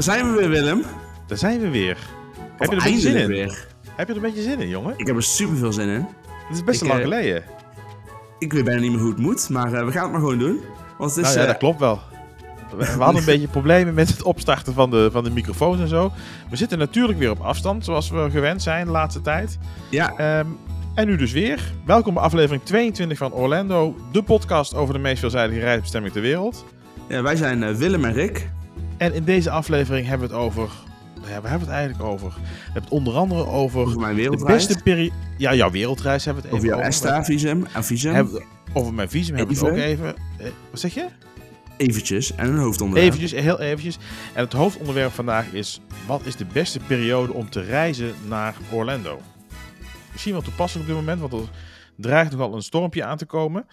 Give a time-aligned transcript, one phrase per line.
[0.00, 0.82] Daar zijn we weer, Willem.
[1.26, 1.98] Daar zijn we weer.
[2.56, 3.26] Heb je er een beetje zin in?
[3.26, 3.66] Weer.
[3.96, 4.94] Heb je er een beetje zin in, jongen?
[4.96, 6.06] Ik heb er super veel zin in.
[6.48, 7.42] Het is best ik, lang uh, geleden.
[8.38, 10.38] Ik weet bijna niet meer hoe het moet, maar uh, we gaan het maar gewoon
[10.38, 10.60] doen.
[10.98, 12.00] Want het is, nou ja, dat klopt wel.
[12.76, 16.12] We, hadden een beetje problemen met het opstarten van de, van de microfoons en zo.
[16.50, 19.58] We zitten natuurlijk weer op afstand, zoals we gewend zijn de laatste tijd.
[19.90, 20.38] Ja.
[20.38, 20.58] Um,
[20.94, 21.72] en nu dus weer.
[21.84, 26.64] Welkom bij aflevering 22 van Orlando, de podcast over de meest veelzijdige reisbestemming ter wereld.
[27.08, 28.50] Ja, wij zijn Willem en Rick.
[29.00, 30.70] En in deze aflevering hebben we het over.
[31.14, 32.28] Ja, waar hebben we het eigenlijk over?
[32.28, 33.80] We hebben het onder andere over.
[33.80, 34.62] Over mijn wereldreis.
[34.62, 35.14] De beste periode.
[35.36, 36.70] Ja, jouw wereldreis hebben we het over.
[36.72, 37.66] Over jouw ESTA-visum.
[37.72, 38.28] En visum.
[38.72, 40.14] over mijn visum hebben we het ook even.
[40.38, 41.06] Eh, wat zeg je?
[41.76, 43.14] Eventjes en een hoofdonderwerp.
[43.14, 43.98] Eventjes, heel eventjes.
[44.34, 49.20] En het hoofdonderwerp vandaag is: wat is de beste periode om te reizen naar Orlando?
[50.12, 51.50] Misschien wel toepasselijk op dit moment, want er
[51.96, 53.66] dreigt nogal een stormpje aan te komen.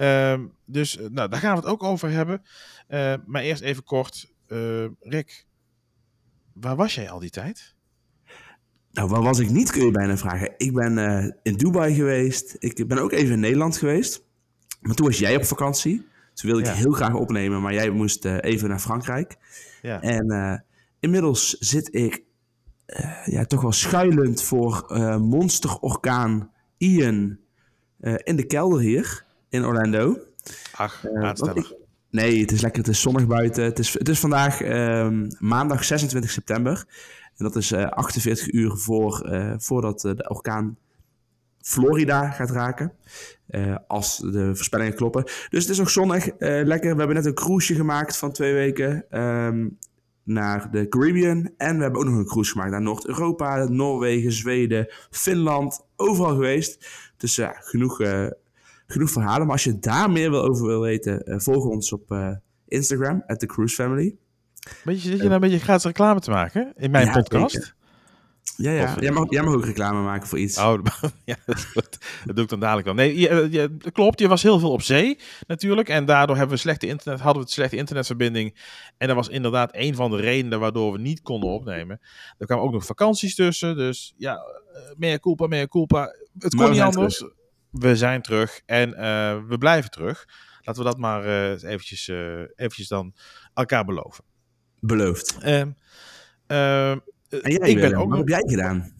[0.00, 2.42] Uh, dus nou, daar gaan we het ook over hebben.
[2.88, 4.28] Uh, maar eerst even kort.
[4.52, 5.46] Uh, Rick,
[6.52, 7.74] waar was jij al die tijd?
[8.92, 10.54] Nou, waar was ik niet, kun je bijna vragen.
[10.56, 12.56] Ik ben uh, in Dubai geweest.
[12.58, 14.24] Ik ben ook even in Nederland geweest.
[14.80, 15.96] Maar toen was jij op vakantie.
[16.34, 16.74] Toen wilde ik ja.
[16.74, 19.36] heel graag opnemen, maar jij moest even naar Frankrijk.
[19.82, 20.02] Ja.
[20.02, 20.64] En
[21.00, 22.22] inmiddels zit ik
[23.24, 24.86] ja, toch wel schuilend voor
[25.20, 27.38] monsterorkaan Ian
[28.00, 30.18] in de kelder hier in Orlando.
[30.72, 31.72] Ach, aanstellig.
[32.10, 32.82] Nee, het is lekker.
[32.82, 33.64] Het is zonnig buiten.
[33.64, 36.84] Het is, het is vandaag uh, maandag 26 september.
[37.36, 40.76] En dat is uh, 48 uur voor, uh, voordat uh, de orkaan
[41.60, 42.92] Florida gaat raken.
[43.86, 45.24] als de voorspellingen kloppen.
[45.24, 46.28] Dus het is nog zonnig.
[46.38, 46.92] lekker.
[46.92, 49.04] We hebben net een cruiseje gemaakt van twee weken.
[49.20, 49.78] Um,
[50.22, 51.50] naar de Caribbean.
[51.56, 55.86] En we hebben ook nog een cruise gemaakt naar Noord-Europa, Noorwegen, Zweden, Finland.
[55.96, 56.86] Overal geweest.
[57.16, 58.00] Dus ja, genoeg
[58.92, 59.42] genoeg verhalen.
[59.42, 62.30] Maar als je daar meer wil over wil weten, uh, volg ons op uh,
[62.68, 64.16] Instagram, at The Cruise Family.
[64.84, 67.54] Weet je, zit je nou een beetje gratis reclame te maken in mijn ja, podcast?
[67.54, 67.78] Zeker.
[68.56, 68.96] Ja, ja.
[68.98, 70.58] Jij, mag, jij mag ook reclame maken voor iets.
[70.58, 70.78] Oh,
[71.24, 72.96] ja, dat, dat doe ik dan dadelijk wel.
[72.96, 74.20] Nee, je, je, klopt.
[74.20, 75.88] Je was heel veel op zee natuurlijk.
[75.88, 78.56] En daardoor hebben we slechte internet, hadden we een slechte internetverbinding.
[78.98, 82.00] En dat was inderdaad een van de redenen waardoor we niet konden opnemen.
[82.38, 83.76] Er kwamen ook nog vakanties tussen.
[83.76, 84.38] Dus ja,
[84.96, 86.14] meer culpa, meer culpa.
[86.38, 87.16] Het kon niet anders.
[87.16, 87.38] Terug
[87.70, 90.28] we zijn terug en uh, we blijven terug.
[90.60, 93.14] Laten we dat maar uh, eventjes, uh, eventjes dan
[93.54, 94.24] elkaar beloven.
[94.80, 95.38] Beloofd.
[95.40, 95.70] Ehm,
[96.46, 96.98] ehm,
[97.28, 98.92] en jij, ik ben ook, wat heb jij gedaan?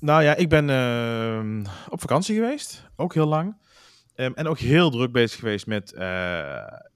[0.00, 2.90] Nou ja, ik ben ehm, op vakantie geweest.
[2.96, 3.68] Ook heel lang.
[4.14, 5.92] en ook heel druk bezig geweest met,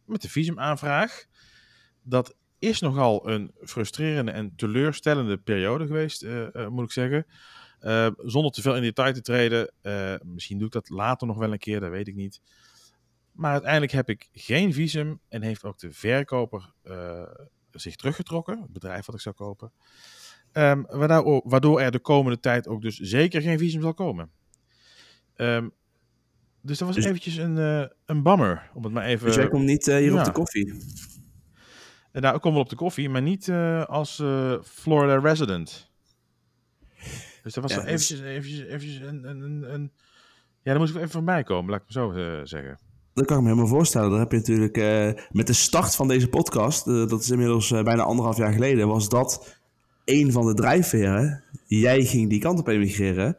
[0.04, 1.24] met de visumaanvraag.
[2.02, 6.26] Dat is nogal een frustrerende en teleurstellende periode geweest,
[6.68, 7.26] moet ik zeggen.
[7.84, 9.72] Uh, zonder te veel in detail te treden.
[9.82, 12.40] Uh, misschien doe ik dat later nog wel een keer, dat weet ik niet.
[13.32, 17.22] Maar uiteindelijk heb ik geen visum en heeft ook de verkoper uh,
[17.70, 18.60] zich teruggetrokken.
[18.60, 19.72] Het bedrijf wat ik zou kopen.
[20.52, 24.30] Um, waardoor, waardoor, er de komende tijd ook dus zeker geen visum zal komen.
[25.36, 25.72] Um,
[26.60, 27.56] dus dat was dus, eventjes een,
[28.06, 29.26] een bammer, om het maar even...
[29.26, 30.18] Dus jij komt niet hier ja.
[30.18, 30.74] op de koffie?
[32.12, 33.50] nou, ik kom wel op de koffie, maar niet
[33.86, 34.22] als
[34.62, 35.92] Florida resident.
[37.44, 39.92] Dus dat was ja, eventjes, eventjes, eventjes een, een, een,
[40.62, 42.78] Ja, daar moest ik even voorbij komen, laat ik het zo uh, zeggen.
[43.14, 44.10] Dat kan ik me helemaal voorstellen.
[44.10, 47.70] Dan heb je natuurlijk uh, met de start van deze podcast, uh, dat is inmiddels
[47.70, 49.56] bijna anderhalf jaar geleden, was dat
[50.04, 51.42] een van de drijfveren.
[51.66, 53.36] Jij ging die kant op emigreren.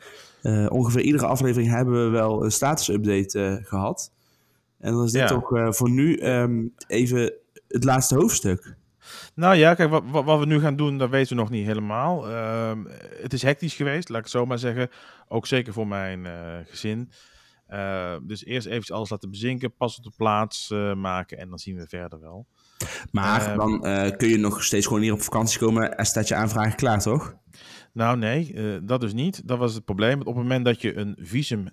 [0.69, 4.11] ongeveer iedere aflevering hebben we wel een status-update gehad.
[4.79, 5.27] En dan is dit ja.
[5.27, 7.33] toch voor nu um, even
[7.67, 8.75] het laatste hoofdstuk.
[9.35, 12.29] Nou ja, kijk, wat, wat, we nu gaan doen, dat weten we nog niet helemaal.
[12.29, 12.71] Uh,
[13.21, 14.89] het is hectisch geweest, laat ik het zo maar zeggen.
[15.27, 16.33] Ook zeker voor mijn uh,
[16.65, 17.11] gezin.
[17.69, 21.59] Uh, dus eerst even alles laten bezinken, pas op de plaats uh, maken en dan
[21.59, 22.47] zien we verder wel.
[23.11, 23.79] Maar ehm, dan
[24.17, 27.35] kun je nog steeds gewoon hier op vakantie komen en staat je aanvraag klaar, toch?
[27.93, 29.47] Nou nee, dat dus niet.
[29.47, 30.19] Dat was het probleem.
[30.19, 31.69] Op het moment dat je een visum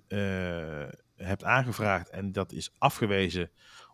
[1.17, 3.51] hebt aangevraagd en dat is afgewezen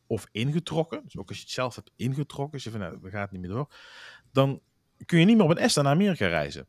[0.09, 3.11] of ingetrokken, dus ook als je het zelf hebt ingetrokken, als je van nou, we
[3.11, 3.69] gaan het niet meer door,
[4.33, 4.61] dan
[5.07, 6.67] kun je niet meer op een ESTA naar Amerika reizen.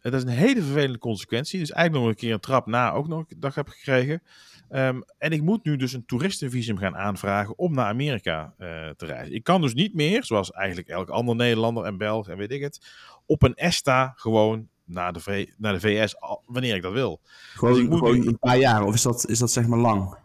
[0.00, 1.58] Dat is een hele vervelende consequentie.
[1.58, 4.22] Dus eigenlijk nog een keer een trap na ook nog een dag heb gekregen.
[4.70, 9.06] Um, en ik moet nu dus een toeristenvisum gaan aanvragen om naar Amerika uh, te
[9.06, 9.34] reizen.
[9.34, 12.62] Ik kan dus niet meer, zoals eigenlijk elk ander Nederlander en Belg en weet ik
[12.62, 12.86] het,
[13.26, 16.14] op een ESTA gewoon naar de, v naar de VS
[16.46, 17.20] wanneer ik dat wil.
[17.54, 18.26] Gewoon, dus ik moet gewoon nu...
[18.26, 20.16] een paar jaar, of is dat, is dat zeg maar lang?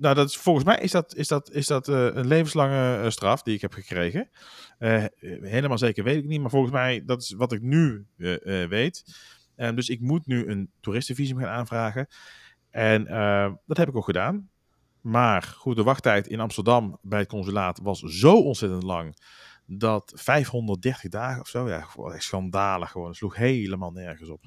[0.00, 3.10] Nou, dat is, volgens mij is dat, is dat, is dat uh, een levenslange uh,
[3.10, 4.30] straf die ik heb gekregen.
[4.78, 5.04] Uh,
[5.40, 8.06] helemaal zeker weet ik niet, maar volgens mij, dat is wat ik nu
[8.68, 9.04] weet.
[9.56, 12.06] dus ik moet nu een toeristenvisum gaan aanvragen.
[12.70, 13.04] En
[13.66, 14.48] dat heb ik ook gedaan.
[15.00, 19.16] Maar goed, de wachttijd in Amsterdam bij het consulaat was zo ontzettend lang
[19.66, 23.08] dat 530 dagen of zo, ja, echt schandalig gewoon.
[23.08, 24.44] Het sloeg helemaal nergens op.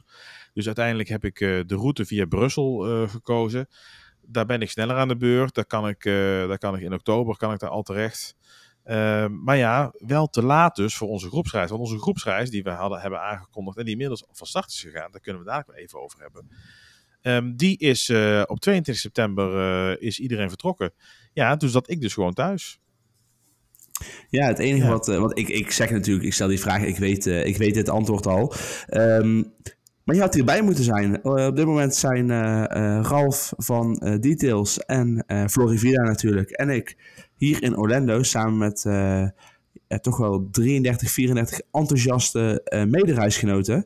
[0.53, 2.77] Dus uiteindelijk heb ik de route via Brussel
[3.07, 3.67] gekozen.
[4.27, 5.53] Daar ben ik sneller aan de beurt.
[5.53, 8.35] Daar kan ik, daar kan ik in oktober kan ik daar al terecht.
[8.83, 11.69] Ehm, maar ja, wel te laat dus voor onze groepsreis.
[11.69, 15.11] Want onze groepsreis die we hadden, hebben aangekondigd en die inmiddels van start is gegaan,
[15.11, 16.47] daar kunnen we daar wel even over hebben.
[17.21, 20.93] Ehm, die is uh, op 22 september is iedereen vertrokken.
[21.33, 22.79] Ja, dus dat ik dus gewoon thuis.
[24.29, 27.25] Ja, het enige wat, wat ik, ik zeg natuurlijk, ik stel die vraag, ik weet,
[27.25, 28.53] ik weet het antwoord al.
[28.89, 29.53] Um,
[30.03, 31.25] maar je had hierbij moeten zijn.
[31.25, 32.29] op dit moment zijn
[33.03, 36.97] Ralf van Details en Florivida natuurlijk en ik
[37.35, 38.81] hier in Orlando samen met
[40.01, 43.85] toch wel 33, 34 enthousiaste medereisgenoten.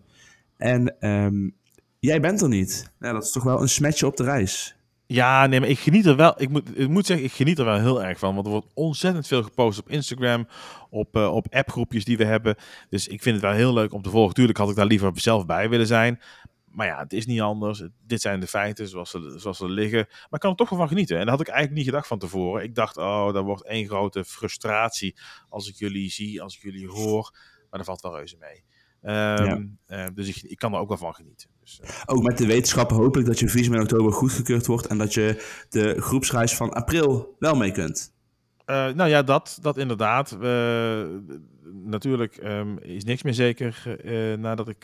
[0.57, 1.55] En um,
[1.99, 2.91] jij bent er niet.
[2.99, 4.76] Ja, dat is toch wel een smetje op de reis.
[5.07, 6.41] Ja, nee, maar ik geniet er wel.
[6.41, 8.33] Ik moet, ik moet zeggen, ik geniet er wel heel erg van.
[8.33, 10.47] Want er wordt ontzettend veel gepost op Instagram,
[10.89, 12.55] op, uh, op appgroepjes die we hebben.
[12.89, 14.33] Dus ik vind het wel heel leuk om te volgen.
[14.33, 16.19] Tuurlijk had ik daar liever zelf bij willen zijn.
[16.65, 17.83] Maar ja, het is niet anders.
[18.07, 20.05] Dit zijn de feiten zoals ze, zoals ze liggen.
[20.07, 21.15] Maar ik kan er toch wel van genieten.
[21.17, 22.63] En dat had ik eigenlijk niet gedacht van tevoren.
[22.63, 25.15] Ik dacht, oh, dat wordt één grote frustratie
[25.49, 27.37] als ik jullie zie, als ik jullie hoor.
[27.69, 28.63] Maar dat valt wel reuze mee.
[29.01, 30.05] Um, ja.
[30.05, 31.49] uh, dus ik, ik, kan er ook wel van genieten.
[31.67, 31.89] Dus, uh.
[32.05, 35.13] Ook met de wetenschap hoop ik dat je visum in oktober goedgekeurd wordt en dat
[35.13, 38.15] je de groepsreis van april wel mee kunt.
[38.65, 40.37] Uh, nou ja, dat, dat inderdaad.
[41.73, 43.97] natuurlijk um, is niks meer zeker
[44.39, 44.83] nadat ik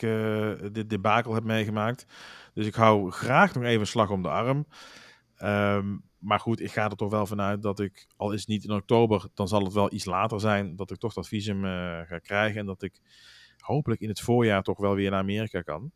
[0.72, 2.06] dit debakel heb meegemaakt.
[2.54, 4.66] Dus ik hou graag nog even een slag om de arm.
[5.44, 8.64] Um, maar goed, ik ga er toch wel vanuit dat ik, al is het niet
[8.64, 11.64] in oktober, dan zal het wel iets later zijn, dat ik toch dat visum
[12.06, 12.60] ga krijgen.
[12.60, 13.00] En dat ik
[13.58, 15.92] hopelijk in het voorjaar toch wel weer naar Amerika kan.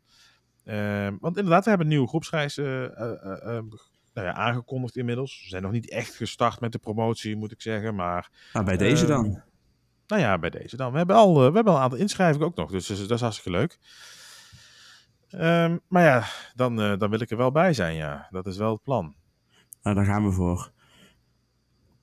[0.70, 2.56] Um, want inderdaad, we hebben een nieuwe groepsreis
[4.14, 5.42] nou ja, aangekondigd inmiddels.
[5.44, 7.96] We zijn nog niet echt gestart met de promotie, moet ik zeggen.
[7.96, 9.42] Maar, nou, bij deze uh, dan?
[10.08, 10.92] Nou ja, bij deze dan.
[10.92, 13.58] We hebben al, we hebben al een aantal inschrijvingen ook nog, dus, dat is hartstikke
[13.58, 13.80] leuk.
[15.32, 16.24] Um, maar ja,
[16.56, 18.28] dan, dan wil ik er wel bij zijn, ja.
[18.30, 19.16] Dat is wel het plan.
[19.82, 20.72] Nou, daar gaan we voor.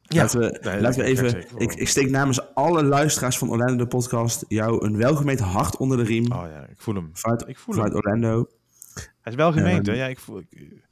[0.07, 1.45] Ja, laten we, nee, laten we even.
[1.57, 5.97] Ik, ik, steek namens alle luisteraars van Orlando de podcast jou een welgemeend hart onder
[5.97, 6.33] de riem.
[6.33, 7.11] Oh ja, ik voel hem.
[7.13, 8.03] Vanuit, ik voel vanuit hem.
[8.03, 8.49] Orlando.
[8.95, 9.93] Hij is wel gemeend, hè?
[9.93, 10.39] Ja, ik voel.
[10.39, 10.83] Ik,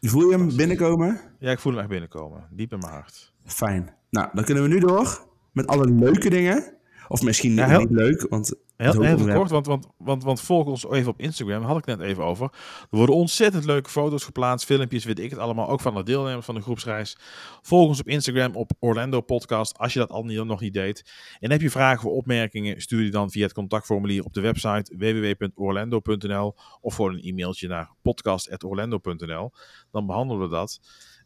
[0.00, 1.20] Voel je hem binnenkomen?
[1.38, 2.48] Ja, ik voel hem echt binnenkomen.
[2.50, 3.32] Diep in mijn hart.
[3.44, 3.94] Fijn.
[4.10, 6.74] Nou, dan kunnen we nu door met alle leuke dingen.
[7.08, 8.54] Of misschien niet, ja, heel, niet leuk, want...
[8.76, 12.00] Heel, heel kort, want, want, want, want volg ons even op Instagram, had ik net
[12.00, 12.48] even over.
[12.90, 16.46] Er worden ontzettend leuke foto's geplaatst, filmpjes, weet ik het allemaal, ook van de deelnemers
[16.46, 17.16] van de groepsreis.
[17.62, 21.12] Volg ons op Instagram op Orlando Podcast, als je dat al niet, nog niet deed.
[21.40, 24.96] En heb je vragen of opmerkingen, stuur die dan via het contactformulier op de website
[24.96, 29.52] www.orlando.nl of voor een e-mailtje naar podcast.orlando.nl.
[29.90, 30.80] Dan behandelen we dat.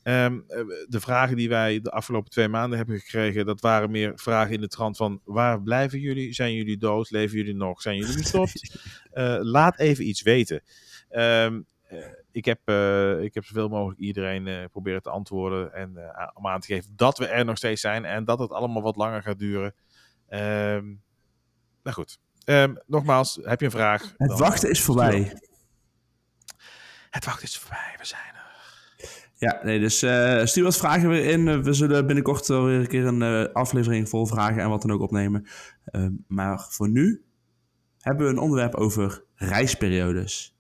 [0.09, 0.45] Um,
[0.87, 4.61] de vragen die wij de afgelopen twee maanden hebben gekregen, dat waren meer vragen in
[4.61, 6.33] de trant van waar blijven jullie?
[6.33, 7.11] Zijn jullie dood?
[7.11, 7.83] Leven jullie nog?
[7.83, 8.79] Zijn jullie gestopt?
[9.15, 10.63] uh, laat even iets weten.
[11.11, 11.99] Um, uh,
[12.33, 15.97] ik, heb, uh, ik heb zoveel mogelijk iedereen proberen te antwoorden en
[16.35, 18.97] om aan te geven dat we er nog steeds zijn en dat het allemaal wat
[18.97, 19.75] langer gaat duren.
[20.29, 21.03] Um,
[21.83, 22.19] nou goed,
[22.87, 24.15] nogmaals, heb je een vraag?
[24.17, 25.33] Het wachten is voorbij.
[27.11, 28.38] Het wachten is voorbij, we zijn er.
[29.41, 31.63] Ja, nee, dus uh, stuur wat vragen weer in.
[31.63, 34.93] We zullen binnenkort wel weer een keer een uh, aflevering vol vragen en wat dan
[34.93, 35.47] ook opnemen.
[35.93, 37.25] Uh, maar voor nu
[37.99, 40.57] hebben we een onderwerp over reisperiodes.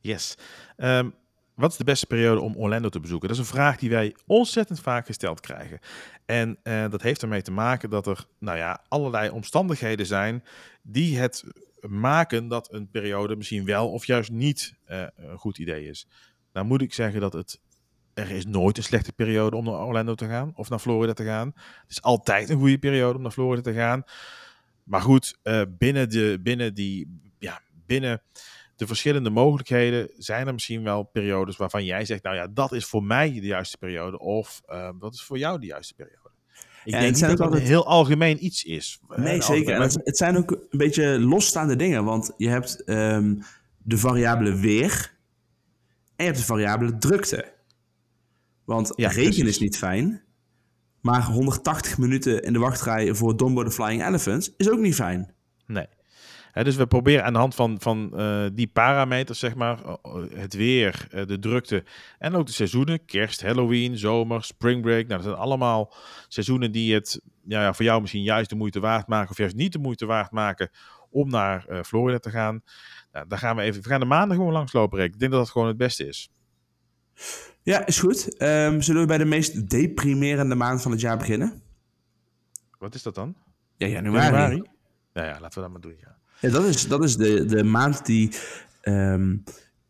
[0.00, 0.38] Yes.
[0.76, 1.14] Um,
[1.54, 3.28] wat is de beste periode om Orlando te bezoeken?
[3.28, 5.78] Dat is een vraag die wij ontzettend vaak gesteld krijgen.
[6.26, 10.44] En dat heeft ermee te maken dat er nou ja, allerlei omstandigheden zijn
[10.82, 11.44] die het
[11.88, 16.08] maken dat een periode misschien wel of juist niet een goed idee is.
[16.52, 17.60] Nou moet ik zeggen dat het
[18.14, 21.24] er is nooit een slechte periode om naar Orlando te gaan of naar Florida te
[21.24, 21.52] gaan.
[21.54, 24.02] Het is altijd een goede periode om naar Florida te gaan.
[24.84, 28.22] Maar goed, uh, binnen, de, binnen, die, ja, binnen
[28.76, 32.84] de verschillende mogelijkheden zijn er misschien wel periodes waarvan jij zegt, nou ja, dat is
[32.84, 36.18] voor mij de juiste periode of uh, dat is voor jou de juiste periode.
[36.84, 37.62] Ik ja, denk niet dat het altijd...
[37.62, 39.00] een heel algemeen iets is.
[39.16, 39.80] Nee, zeker.
[39.80, 43.42] Het, het, zijn ook een beetje losstaande dingen, want je hebt um,
[43.78, 45.14] de variabele weer
[46.16, 47.53] en je hebt de variabele drukte.
[48.64, 50.22] Want ja, regen is niet fijn.
[51.00, 55.34] Maar 180 minuten in de wachtrij voor Dumbo the Flying Elephants is ook niet fijn.
[55.66, 55.86] Nee.
[56.52, 59.78] dus we proberen aan de hand van, van uh, die parameters, zeg maar,
[60.34, 61.84] het weer, uh, de drukte
[62.18, 65.06] en ook de seizoenen, kerst, Halloween, zomer, spring break.
[65.06, 65.94] Nou, dat zijn allemaal
[66.28, 69.56] seizoenen die het ja, ja, voor jou misschien juist de moeite waard maken of juist
[69.56, 70.70] niet de moeite waard maken
[71.10, 72.62] om naar uh, Florida te gaan.
[73.12, 75.12] Nou, daar gaan we even, we gaan de maanden gewoon langslopen, Rick.
[75.12, 76.30] Ik denk dat dat gewoon het beste is.
[77.62, 78.42] Ja, is goed.
[78.42, 81.62] Um, zullen we bij de meest deprimerende maand van het jaar beginnen?
[82.78, 83.36] Wat is dat dan?
[83.76, 84.24] Ja, januari.
[84.24, 84.62] Januari?
[85.12, 86.16] Ja, ja, laten we dat maar doen, ja.
[86.40, 88.30] Ja, dat is, dat is de, de maand die,
[88.80, 89.36] ehm,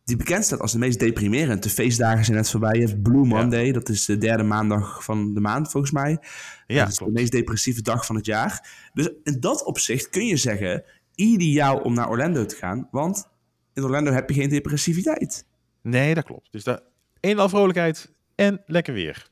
[0.04, 1.62] die bekend staat als de meest deprimerend.
[1.62, 2.74] De feestdagen zijn net voorbij.
[2.80, 6.18] Je hebt Blue Monday, dat is de derde maandag van de maand volgens mij.
[6.66, 7.14] Ja, dat is klopt.
[7.14, 8.68] de meest depressieve dag van het jaar.
[8.92, 12.88] Dus in dat opzicht kun je zeggen, ideaal om naar Orlando te gaan.
[12.90, 13.28] Want
[13.72, 15.46] in Orlando heb je geen depressiviteit.
[15.82, 16.52] Nee, dat klopt.
[16.52, 16.80] Dus daar
[17.24, 19.26] een al vrolijkheid en lekker weer.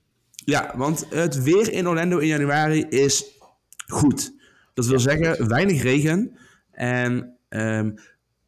[0.45, 3.25] Ja, want het weer in Orlando in januari is
[3.87, 4.33] goed.
[4.75, 6.37] Dat wil zeggen, weinig regen
[6.71, 7.91] en ehm,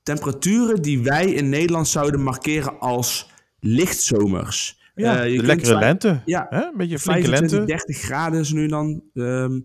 [0.03, 4.83] temperaturen die wij in Nederland zouden markeren als lichtzomers.
[4.95, 6.23] Ja, kunt lekkere lente.
[6.25, 6.65] Ja, Hè?
[6.65, 7.73] Een beetje flinke 25, lente.
[7.87, 9.03] 30 graden is nu dan.
[9.15, 9.61] ehm,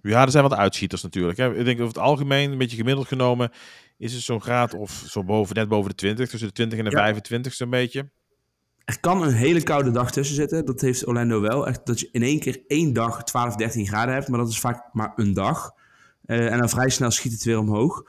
[0.00, 1.38] Ja, er zijn wat uitschieters natuurlijk.
[1.38, 1.54] Hè.
[1.54, 3.50] Ik denk over het algemeen, een beetje gemiddeld genomen,
[3.98, 6.84] is het zo'n graad of zo boven, net boven de 20, tussen de 20 en
[6.84, 6.96] de Ja.
[7.02, 8.10] 25 zo'n beetje.
[8.88, 10.64] Er kan een hele koude dag tussen zitten.
[10.64, 11.66] Dat heeft Orlando wel.
[11.66, 14.28] Echt dat je in één keer één dag 12, 13 graden hebt.
[14.28, 15.72] Maar dat is vaak maar een dag.
[16.24, 18.02] Eh, en dan vrij snel schiet het weer omhoog.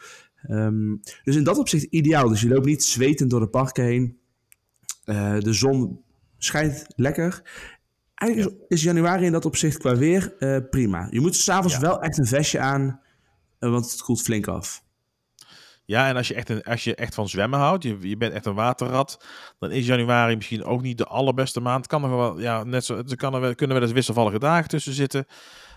[0.44, 2.30] Ehm, dus in dat opzicht ideaal.
[2.30, 4.20] Dus je loopt niet zwetend door de parken heen.
[5.04, 6.02] Eh, de zon
[6.38, 7.42] schijnt lekker.
[8.16, 11.08] Eigenlijk is- is januari in dat opzicht qua weer eh, prima.
[11.12, 11.82] Je moet s'avonds Ja.
[11.82, 13.02] wel echt een vestje aan.
[13.60, 14.84] want het koelt flink af.
[15.90, 18.46] Ja, en als je echt, als je echt van zwemmen houdt, je, je bent echt
[18.46, 19.26] een waterrat,
[19.60, 21.88] dan is januari misschien ook niet de allerbeste maand.
[21.88, 24.70] Kan er wel, ja, net zo, er kan er wel, kunnen wel eens wisselvallige dagen
[24.70, 25.26] tussen zitten.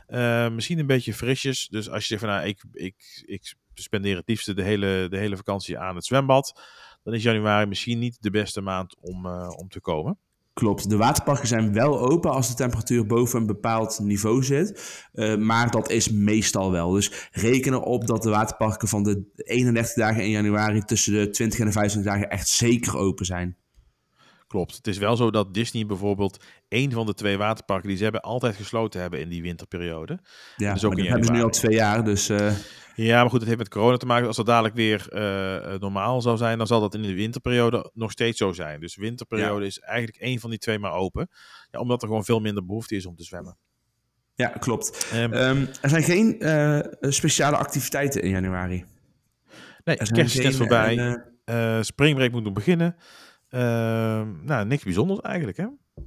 [0.07, 1.69] Eh, misschien een beetje frisjes.
[1.69, 5.19] Dus als je zegt van, nou, ik, ik, ik spendeer het liefste de hele, de
[5.19, 6.61] hele vakantie aan het zwembad,
[7.03, 10.19] dan is januari misschien niet de beste maand om, eh, om te komen.
[10.55, 15.01] Klopt, de waterparken zijn wel open als de temperatuur boven een bepaald niveau zit.
[15.13, 16.91] Eh, maar dat is meestal wel.
[16.91, 21.59] Dus reken erop dat de waterparken van de 31 dagen in januari tussen de 20
[21.59, 23.57] en de 25 dagen echt zeker open zijn.
[24.53, 24.77] Klopt.
[24.77, 28.21] Het is wel zo dat Disney bijvoorbeeld één van de twee waterparken die ze hebben
[28.21, 30.19] altijd gesloten hebben in die winterperiode.
[30.57, 32.05] Ja, ook dat hebben ze nu al twee jaar.
[32.05, 32.53] Dus eh,
[32.95, 34.27] Ja, maar goed, het heeft met corona te maken.
[34.27, 37.91] Als het dadelijk weer eh, eh, normaal zou zijn, dan zal dat in de winterperiode
[37.95, 38.81] nog steeds zo zijn.
[38.81, 41.29] Dus de winterperiode is eigenlijk één van die twee maar open.
[41.71, 43.57] Ja, omdat er gewoon veel minder behoefte is om te zwemmen.
[44.35, 45.09] ja, klopt.
[45.13, 48.85] Ehm, Ehm, er zijn geen eh, speciale activiteiten in januari.
[49.85, 51.23] nee, Er kerst is net voorbij.
[51.85, 52.97] springbreak moet nog beginnen.
[53.49, 55.67] Ehm, nou, niks bijzonders eigenlijk, hè?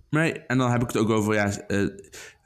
[0.09, 1.51] nee, en dan heb ik het ook over, ja,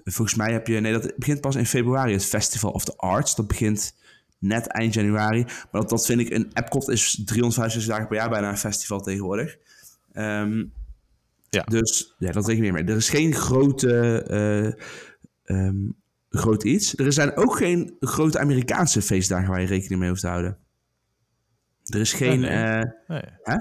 [0.03, 3.35] volgens mij heb je, nee, dat begint pas in februari, het Festival of the Arts.
[3.35, 3.97] Dat begint
[4.39, 5.43] net eind januari.
[5.43, 8.99] Maar dat, dat vind ik, een Epcot is 365 dagen per jaar bijna een festival
[9.01, 9.57] tegenwoordig.
[10.11, 10.65] Ehm,
[11.49, 11.63] Ja.
[11.63, 12.91] Dus ja, dat reken ik meer mee.
[12.91, 14.23] Er is geen grote,
[15.43, 15.89] ehm,
[16.29, 16.97] groot iets.
[16.97, 20.57] Er zijn ook geen grote Amerikaanse feestdagen waar je rekening mee hoeft te houden.
[21.85, 22.39] Er is geen...
[22.39, 22.49] nee.
[22.49, 23.21] eh, Nee.
[23.43, 23.55] Hè?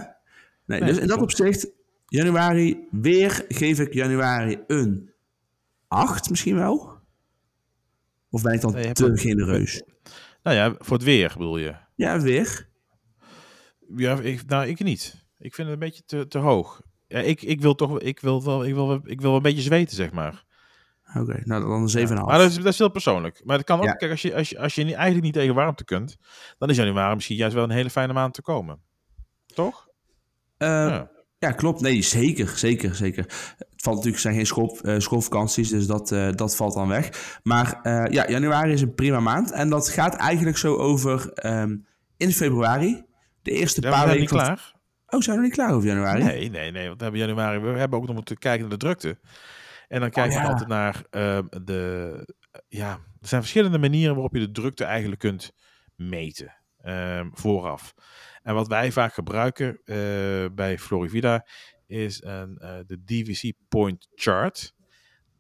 [0.67, 1.71] Nee, dus in dat opzicht,
[2.07, 5.11] januari, weer geef ik januari een
[5.89, 6.97] 8 misschien wel.
[8.31, 9.83] Of ben ik dan te genereus?
[10.49, 11.75] Nou ja, voor het weer bedoel je.
[11.95, 12.69] Ja, weer.
[13.97, 15.27] Ja, ik, nou, ik niet.
[15.39, 16.81] Ik vind het een beetje te, te hoog.
[17.07, 19.63] Ja, ik, ik wil toch, ik wil wel, ik wil, ik wil wel een beetje
[19.63, 20.45] zweten, zeg maar.
[21.15, 22.15] Oké, nou dan een 7,5.
[22.25, 23.41] Maar dat is, dat is heel persoonlijk.
[23.45, 23.93] Maar het kan ook, Ja.
[23.93, 26.17] kijk, als je, als, je, als je niet- eigenlijk niet tegen warmte kunt,
[26.59, 28.81] dan is januari misschien juist wel een hele fijne maand te komen.
[29.47, 29.89] Toch?
[30.57, 31.11] Eh, ja.
[31.39, 31.81] Ja, klopt.
[31.81, 33.25] Nee, zeker, zeker, zeker.
[33.59, 37.39] Het valt natuurlijk, zijn geen school, eh, schoolvakanties, dus dat, eh, dat valt dan weg.
[37.43, 39.51] Maar eh, ja, januari is een prima maand.
[39.53, 41.77] En dat gaat eigenlijk zo over ehm,
[42.17, 43.05] in februari.
[43.43, 44.77] De eerste Ja, paar zijn weken niet van- klaar.
[45.07, 46.23] Oh, zijn we niet klaar over januari?
[46.23, 46.87] Nee, nee, nee.
[46.87, 49.19] Want we hebben januari, we hebben ook nog moeten kijken naar de drukte.
[49.89, 50.49] En dan kijk je Oh, ja.
[50.51, 52.35] altijd naar ehm, de.
[52.69, 52.91] Ja,
[53.21, 55.53] er zijn verschillende manieren waarop je de drukte eigenlijk kunt
[55.97, 57.95] meten ehm, vooraf.
[58.49, 59.97] En wat wij vaak gebruiken eh,
[60.55, 61.47] bij Florivida
[61.87, 64.75] is een, eh, de DVC Point Chart.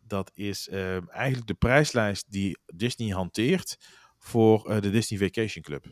[0.06, 3.76] Dat is ehm, eigenlijk de prijslijst die Disney hanteert
[4.18, 5.86] voor eh, de Disney Vacation Club.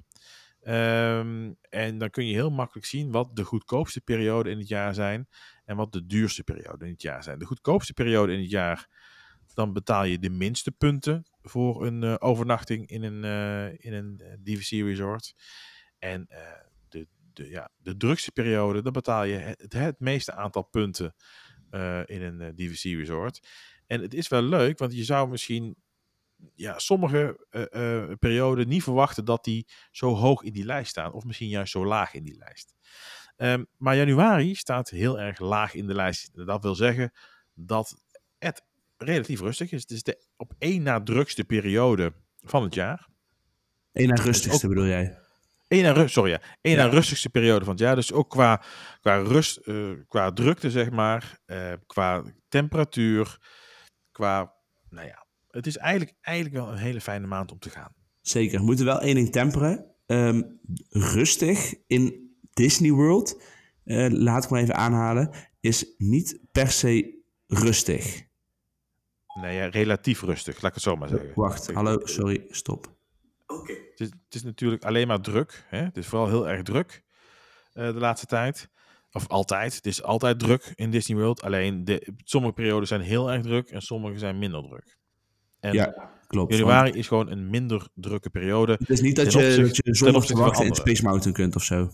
[0.63, 4.95] Ehm, en dan kun je heel makkelijk zien wat de goedkoopste perioden in het jaar
[4.95, 5.29] zijn
[5.65, 7.39] en wat de duurste perioden in het jaar zijn.
[7.39, 8.89] De goedkoopste periode in het jaar,
[9.55, 13.25] dan betaal je de minste punten voor een overnachting in een,
[13.79, 15.35] in een DVC resort.
[15.99, 16.29] En
[17.37, 21.15] de, ja, de drukste periode, dan betaal je het, het meeste aantal punten
[21.71, 23.49] eh, in een eh, DVC resort.
[23.87, 25.77] En het is wel leuk, want je zou misschien
[26.55, 31.13] ja, sommige eh, perioden niet verwachten dat die zo hoog in die lijst staan.
[31.13, 32.75] Of misschien juist zo laag in die lijst.
[33.37, 36.47] Ehm, maar januari staat heel erg laag in de lijst.
[36.47, 37.13] Dat wil zeggen
[37.55, 38.03] dat
[38.39, 38.65] het
[38.97, 39.81] relatief rustig is.
[39.81, 42.13] Het is de op één na drukste periode
[42.43, 43.09] van het jaar.
[43.93, 45.26] Eén na rustigste bedoel jij?
[45.69, 46.41] Eén na, ru- sorry, ja.
[46.61, 46.85] Eén Ja.
[46.85, 47.95] na rustigste periode van het jaar.
[47.95, 48.63] Dus ook qua,
[49.01, 51.39] qua rust, eh, qua drukte, zeg maar.
[51.45, 53.39] eh, qua temperatuur.
[54.13, 54.55] Qua,
[54.89, 55.27] nou ja.
[55.51, 57.95] Het is eigenlijk, eigenlijk wel een hele fijne maand om te gaan.
[58.21, 58.59] Zeker.
[58.59, 59.95] We moeten wel één ding temperen.
[60.07, 60.43] Ehm,
[60.91, 63.43] rustig in Disney World,
[63.85, 65.31] eh, laat ik maar even aanhalen,
[65.61, 68.25] is niet per se rustig.
[69.41, 71.33] Nee, ja, relatief rustig, laat ik het zo maar zeggen.
[71.35, 72.96] Wacht, hallo, sorry, stop.
[73.47, 73.73] Oké.
[73.73, 75.65] Het, is, het is natuurlijk alleen maar druk.
[75.69, 75.79] Hè?
[75.79, 77.03] Het is vooral heel erg druk
[77.75, 78.71] uh, de laatste tijd.
[79.13, 79.75] Of altijd.
[79.75, 81.43] Het is altijd druk in Disney World.
[81.43, 84.99] Alleen de, sommige perioden zijn heel erg druk en sommige zijn minder druk.
[85.61, 86.53] En ja, klopt.
[86.53, 88.73] Januari is gewoon een minder drukke periode.
[88.73, 91.57] Het is niet dat je, opzicht, dat je zonder te wachten in Space Mountain kunt
[91.57, 91.91] of zo.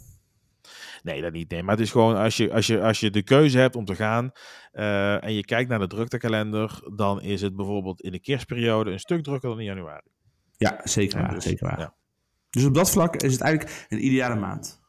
[1.03, 1.51] Nee, dat niet.
[1.51, 1.63] Nee.
[1.63, 3.95] Maar het is gewoon als je, als je, als je de keuze hebt om te
[3.95, 4.31] gaan
[4.73, 9.01] uh, en je kijkt naar de druktekalender, dan is het bijvoorbeeld in de kerstperiode een
[9.01, 10.07] stuk drukker dan in januari.
[10.63, 11.35] Ja, zeker waar.
[11.35, 11.79] dus, zeker waar.
[11.79, 11.95] Ja.
[12.51, 14.81] dus op dat vlak is het eigenlijk een ideale maand.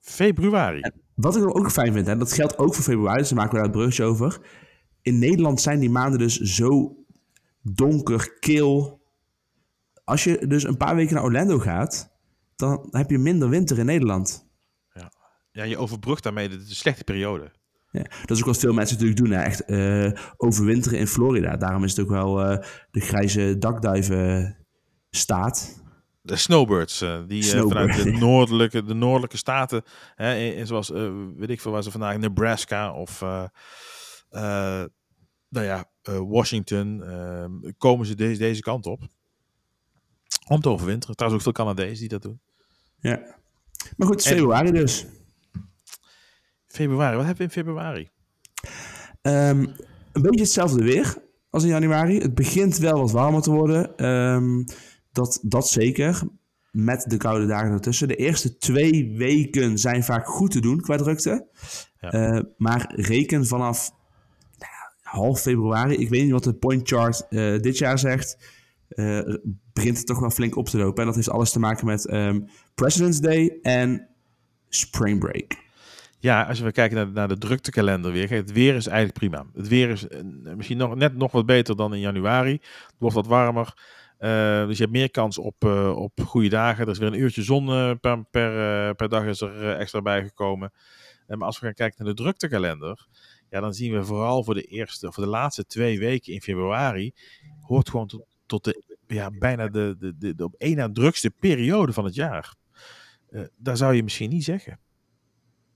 [0.00, 0.80] Februari.
[1.14, 3.58] wat ik ook fijn vind, en dat geldt ook voor februari, dus daar maken we
[3.58, 4.38] daar het brugje over.
[5.02, 6.96] In Nederland zijn die maanden dus zo
[7.62, 9.02] donker, kil.
[10.04, 12.10] Als je dus een paar weken naar Orlando gaat,
[12.56, 14.48] dan heb je minder winter in Nederland.
[14.94, 15.12] Ja,
[15.52, 17.52] ja je overbrugt daarmee de, slechte periode.
[17.90, 19.42] Ja, dat is ook wat veel mensen natuurlijk doen, hè?
[19.42, 21.56] echt uh, overwinteren in Florida.
[21.56, 22.58] Daarom is het ook wel uh,
[22.90, 24.56] de grijze dakduiven
[25.16, 25.80] staat.
[26.20, 29.82] De snowbirds, uh, die vanuit de noordelijke, de noordelijke staten,
[30.14, 30.88] hè, in, zoals,
[31.36, 33.20] weet ik veel waar ze vandaag, Nebraska of
[35.48, 39.02] nou ja, Washington, ehm, komen ze deze, deze kant op.
[40.48, 41.16] Om te overwinteren.
[41.16, 42.40] Trouwens ook veel Canadezen die dat doen.
[43.00, 43.36] Ja.
[43.96, 45.06] Maar goed, februari dus.
[46.66, 48.08] Februari, wat hebben we in februari?
[49.22, 49.74] Um,
[50.12, 51.16] een beetje hetzelfde weer
[51.50, 52.18] als in januari.
[52.20, 54.06] Het begint wel wat warmer te worden.
[54.06, 54.64] Um,
[55.12, 56.22] dat, dat zeker.
[56.70, 58.08] Met de koude dagen ertussen.
[58.08, 61.46] De eerste twee weken zijn vaak goed te doen qua drukte.
[62.00, 62.34] Ja.
[62.34, 63.90] Uh, maar reken vanaf
[65.02, 65.94] half februari.
[65.94, 68.38] Ik weet niet wat de point chart uh, dit jaar zegt.
[68.88, 69.20] Uh,
[69.72, 71.00] begint het toch wel flink op te lopen.
[71.00, 74.08] En dat heeft alles te maken met um, President's Day en
[74.68, 75.60] Spring Break.
[76.18, 78.30] Ja, als we kijken naar, naar de druktekalender weer.
[78.30, 79.46] het weer is eigenlijk prima.
[79.54, 80.06] Het weer is
[80.56, 82.52] misschien nog, net nog wat beter dan in januari.
[82.52, 83.74] Het wordt wat warmer.
[84.22, 86.84] Uh, dus je hebt meer kans op, uh, op goede dagen.
[86.84, 90.72] Er is weer een uurtje zon uh, per, per, per, dag is er extra bijgekomen.
[91.26, 93.06] maar als we gaan kijken naar de druktekalender,
[93.50, 97.12] ja, dan zien we vooral voor de eerste, voor de laatste twee weken in februari,
[97.60, 101.30] hoort gewoon tot, tot de, ja, bijna de, de, de, de op één na drukste
[101.30, 102.54] periode van het jaar.
[103.56, 104.78] daar zou je misschien niet zeggen.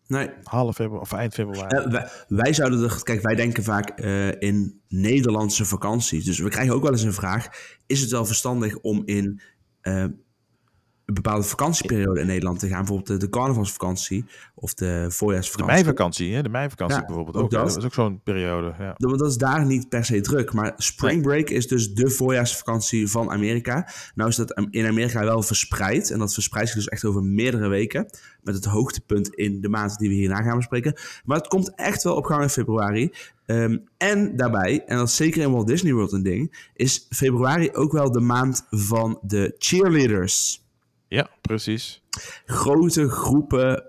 [0.07, 0.31] Nee.
[0.43, 1.77] Half februari of eind februari.
[1.77, 6.25] Uh, wij, wij, zouden er, kijk, wij denken vaak uh, in Nederlandse vakanties.
[6.25, 7.49] Dus we krijgen ook wel eens een vraag:
[7.87, 9.41] is het wel verstandig om in
[9.83, 10.05] uh,
[11.07, 12.79] een bepaalde vakantieperiode in Nederland te gaan.
[12.79, 15.77] Bijvoorbeeld de, de carnavalsvakantie of de voorjaarsvakantie.
[15.77, 16.43] De meivakantie, hè?
[16.43, 17.37] de meivakantie ja, bijvoorbeeld.
[17.37, 17.69] Ook, ook dat.
[17.69, 17.77] dat.
[17.77, 18.75] is ook zo'n periode.
[18.79, 18.95] Ja.
[18.97, 20.53] Dat, dat is daar niet per se druk.
[20.53, 23.89] Maar spring break is dus de voorjaarsvakantie van Amerika.
[24.15, 26.11] Nou is dat in Amerika wel verspreid.
[26.11, 28.11] En dat verspreidt zich dus echt over meerdere weken.
[28.43, 30.95] Met het hoogtepunt in de maand die we hierna gaan bespreken.
[31.25, 33.13] Maar het komt echt wel op gang in februari.
[33.47, 37.71] Um, en daarbij, en dat is zeker in Walt Disney World een ding, is februari
[37.73, 40.66] ook wel de maand van de cheerleaders.
[41.09, 42.03] Ja, precies.
[42.45, 43.85] Grote groepen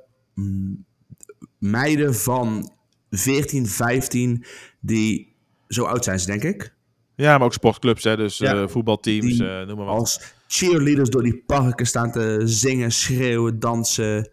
[1.58, 2.72] meiden van
[3.10, 4.46] 14, 15
[4.80, 5.36] die
[5.68, 6.76] zo oud zijn ze, denk ik.
[7.16, 8.16] Ja, maar ook sportclubs, hè?
[8.16, 10.00] dus ja, uh, voetbalteams, uh, noem maar wat.
[10.00, 14.30] Als cheerleaders door die parken staan te zingen, schreeuwen, dansen.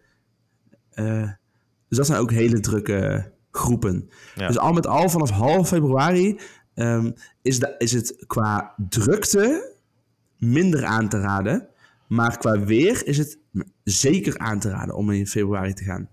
[0.93, 1.29] Uh,
[1.87, 4.09] dus dat zijn ook hele drukke groepen.
[4.35, 4.47] Ja.
[4.47, 6.39] Dus al met al vanaf half februari
[6.75, 9.73] um, is, de, is het qua drukte
[10.37, 11.69] minder aan te raden.
[12.07, 13.39] Maar qua weer is het
[13.83, 16.09] zeker aan te raden om in februari te gaan.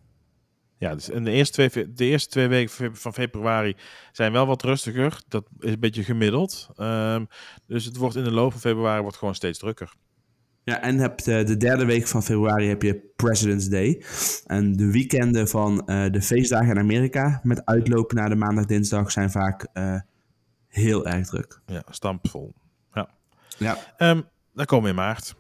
[0.79, 3.77] Ja, dus in de eerste twee, de eerste twee weken van februari
[4.13, 5.23] zijn wel wat rustiger.
[5.29, 6.69] Dat is een beetje gemiddeld.
[6.77, 7.27] Um,
[7.67, 9.95] dus het wordt in de loop van februari wordt gewoon steeds drukker.
[10.65, 14.05] Ja, en hebt, uh, de derde week van februari heb je President's Day.
[14.47, 19.11] En de weekenden van uh, de feestdagen in Amerika met uitlopen naar de maandag, dinsdag
[19.11, 20.01] zijn vaak uh,
[20.69, 21.61] heel erg druk.
[21.67, 22.55] Ja, stampvol.
[22.93, 23.09] Ja.
[23.59, 23.79] ja.
[23.99, 24.25] Um,
[24.55, 25.35] dan komen we in maart.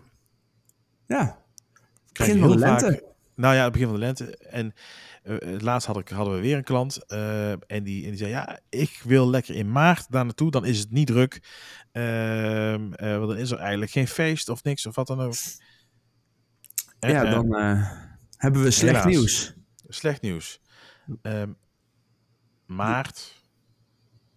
[1.12, 1.38] Ja,
[2.12, 2.84] begin van de lente.
[2.84, 3.02] Vaak,
[3.34, 4.36] nou ja, het begin van de lente.
[4.36, 4.74] En
[5.24, 8.30] uh, laatst had ik, hadden we weer een klant uh, en, die, en die zei,
[8.30, 11.40] ja, ik wil lekker in maart daar naartoe, dan is het niet druk.
[11.92, 15.34] Uh, want dan is er eigenlijk geen feest of niks of wat dan ook.
[16.98, 17.54] En, ja, dan
[18.36, 19.54] hebben we slecht helaas, nieuws.
[19.88, 20.60] Slecht nieuws.
[21.22, 21.52] Ehm,
[22.66, 23.40] maart.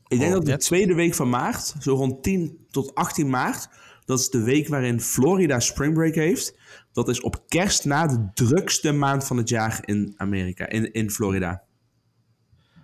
[0.08, 3.70] Ik denk dat de tweede week van maart, zo rond 10 tot 18 maart,
[4.06, 6.58] dat is de week waarin Florida Spring Break heeft.
[6.92, 11.12] Dat is op kerst na de drukste maand van het jaar in Amerika, in, in
[11.12, 11.64] Florida.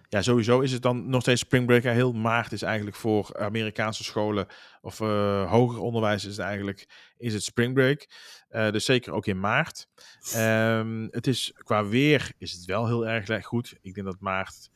[0.10, 1.84] ja, sowieso is het dan nog steeds spring break.
[1.84, 4.48] Heel maart is eigenlijk voor Amerikaanse scholen
[4.82, 8.08] of uh, hoger onderwijs is het eigenlijk is het spring break.
[8.52, 9.88] Uh, dus zeker ook in maart.
[10.36, 13.74] Um, het is qua weer is het wel heel erg goed.
[13.82, 14.70] Ik denk dat maart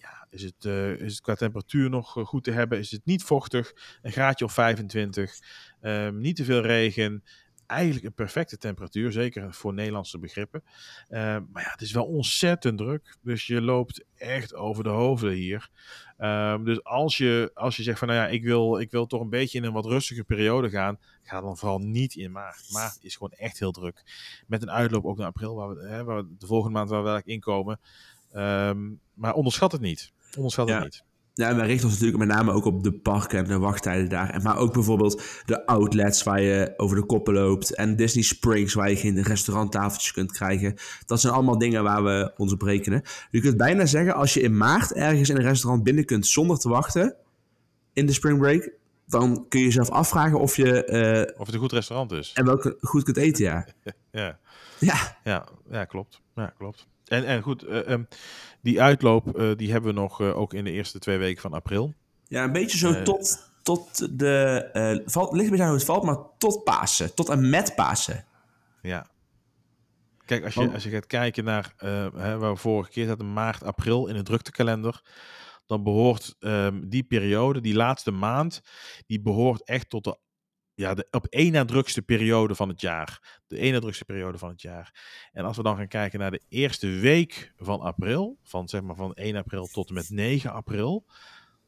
[0.00, 2.78] ja, is het, uh, is het qua temperatuur nog goed te hebben.
[2.78, 3.72] Is het niet vochtig,
[4.02, 5.38] een graadje of 25,
[5.82, 7.22] um, niet te veel regen
[7.70, 10.62] eigenlijk een perfecte temperatuur, zeker voor Nederlandse begrippen.
[10.64, 13.16] Uh, maar ja, het is wel ontzettend druk.
[13.22, 15.68] Dus je loopt echt over de hoofden hier.
[16.18, 19.20] Uh, dus als je, als je zegt van nou ja, ik wil, ik wil toch
[19.20, 22.68] een beetje in een wat rustige periode gaan, ga dan vooral niet in maart.
[22.70, 24.02] Maart is gewoon echt heel druk.
[24.46, 27.02] Met een uitloop ook naar april, waar we, hè, waar we de volgende maand wel
[27.02, 27.80] werk inkomen.
[29.14, 30.12] Maar onderschat het niet.
[30.36, 30.74] Onderschat ja.
[30.74, 31.04] het niet.
[31.34, 34.40] Ja, wij richten ons natuurlijk met name ook op de parken en de wachttijden daar.
[34.42, 37.74] Maar ook bijvoorbeeld de outlets waar je over de koppen loopt.
[37.74, 40.74] En Disney Springs waar je geen restauranttafeltjes kunt krijgen.
[41.06, 43.02] Dat zijn allemaal dingen waar we ons op rekenen.
[43.30, 46.58] Je kunt bijna zeggen, als je in maart ergens in een restaurant binnen kunt zonder
[46.58, 47.16] te wachten.
[47.92, 48.70] In de spring break.
[49.06, 50.88] Dan kun je jezelf afvragen of je...
[51.26, 52.32] Uh, of het een goed restaurant is.
[52.34, 53.66] En welke goed kunt eten, ja.
[54.12, 54.38] ja.
[54.78, 55.16] Ja.
[55.24, 56.20] Ja, ja klopt.
[56.34, 56.86] Ja, klopt.
[57.10, 58.08] En, en goed, uh, um,
[58.62, 61.52] die uitloop uh, die hebben we nog uh, ook in de eerste twee weken van
[61.52, 61.94] april.
[62.28, 65.02] Ja, een beetje zo tot, tot de...
[65.06, 67.14] valt, ligt een beetje aan hoe het valt, maar tot Pasen.
[67.14, 68.24] Tot en met Pasen.
[68.82, 69.06] Ja.
[70.24, 73.62] Kijk, als je, als je gaat kijken naar hè, waar we vorige keer zaten, maart,
[73.62, 75.02] april in de druktekalender
[75.66, 78.60] dan behoort um, die periode, die laatste maand,
[79.06, 80.18] die behoort echt tot de
[80.80, 83.40] ja, de op één na drukste periode van het jaar.
[83.46, 84.94] De één na drukste periode van het jaar.
[85.32, 88.96] En als we dan gaan kijken naar de eerste week van april, van zeg maar
[88.96, 91.04] van 1 april tot en met 9 april,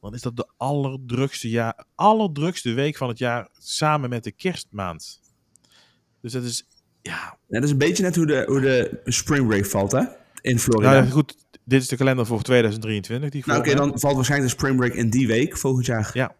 [0.01, 5.21] dan is dat de allerdrukste, jaar, allerdrukste week van het jaar samen met de kerstmaand.
[6.21, 6.67] Dus dat is,
[7.01, 7.11] ja...
[7.11, 10.03] ja dat is een beetje net hoe de, hoe de spring break valt, hè?
[10.41, 10.91] In Florida.
[10.91, 13.29] Nou, goed, dit is de kalender voor 2023.
[13.29, 16.09] Die nou, oké, dan valt waarschijnlijk de spring break in die week volgend jaar.
[16.13, 16.35] Ja.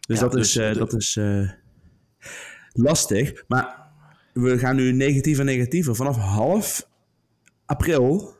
[0.00, 1.16] Dus ja, dat, dus, is, uh, dat is...
[1.16, 1.50] Uh,
[2.72, 3.44] lastig.
[3.48, 3.86] Maar
[4.32, 5.96] we gaan nu negatief en negatiever.
[5.96, 6.88] Vanaf half
[7.66, 8.34] april